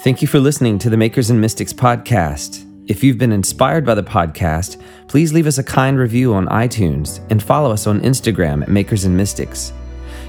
Thank 0.00 0.20
you 0.20 0.28
for 0.28 0.38
listening 0.38 0.78
to 0.80 0.90
the 0.90 0.98
Makers 0.98 1.30
and 1.30 1.40
Mystics 1.40 1.72
podcast. 1.72 2.62
If 2.86 3.02
you've 3.02 3.16
been 3.16 3.32
inspired 3.32 3.86
by 3.86 3.94
the 3.94 4.02
podcast, 4.02 4.78
please 5.08 5.32
leave 5.32 5.46
us 5.46 5.56
a 5.56 5.64
kind 5.64 5.98
review 5.98 6.34
on 6.34 6.46
iTunes 6.48 7.26
and 7.30 7.42
follow 7.42 7.72
us 7.72 7.86
on 7.86 8.02
Instagram 8.02 8.64
at 8.64 8.68
Makers 8.68 9.06
and 9.06 9.16
Mystics. 9.16 9.72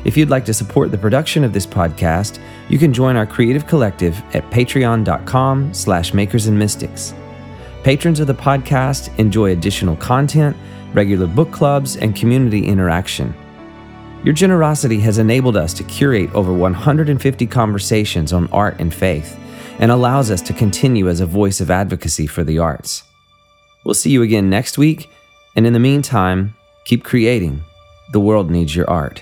If 0.06 0.16
you'd 0.16 0.30
like 0.30 0.46
to 0.46 0.54
support 0.54 0.92
the 0.92 0.98
production 0.98 1.44
of 1.44 1.52
this 1.52 1.68
podcast, 1.68 2.40
you 2.70 2.78
can 2.78 2.94
join 2.94 3.18
our 3.18 3.26
creative 3.26 3.68
collective 3.68 4.18
at 4.34 4.50
patreon.com 4.50 5.74
slash 5.74 6.14
makers 6.14 6.48
and 6.48 6.58
mystics. 6.58 7.14
Patrons 7.86 8.20
of 8.20 8.26
the 8.26 8.34
podcast 8.34 9.16
enjoy 9.20 9.52
additional 9.52 9.96
content, 9.98 10.58
regular 10.96 11.28
book 11.28 11.52
clubs, 11.52 11.98
and 11.98 12.16
community 12.16 12.66
interaction. 12.66 13.32
Your 14.24 14.34
generosity 14.34 15.00
has 15.02 15.20
enabled 15.20 15.56
us 15.56 15.72
to 15.76 15.84
curate 15.84 16.34
over 16.34 16.52
150 16.52 17.46
conversations 17.46 18.34
on 18.34 18.52
art 18.52 18.78
and 18.80 18.92
faith 18.92 19.40
and 19.78 19.92
allows 19.92 20.32
us 20.32 20.42
to 20.42 20.52
continue 20.52 21.08
as 21.10 21.20
a 21.20 21.28
voice 21.28 21.62
of 21.62 21.70
advocacy 21.70 22.26
for 22.26 22.44
the 22.44 22.58
arts. 22.58 23.04
We'll 23.84 23.94
see 23.94 24.10
you 24.10 24.24
again 24.24 24.50
next 24.50 24.80
week, 24.80 25.12
and 25.56 25.68
in 25.68 25.74
the 25.74 25.80
meantime, 25.80 26.56
keep 26.86 27.04
creating. 27.04 27.64
The 28.14 28.20
world 28.20 28.50
needs 28.50 28.76
your 28.76 28.90
art. 28.90 29.22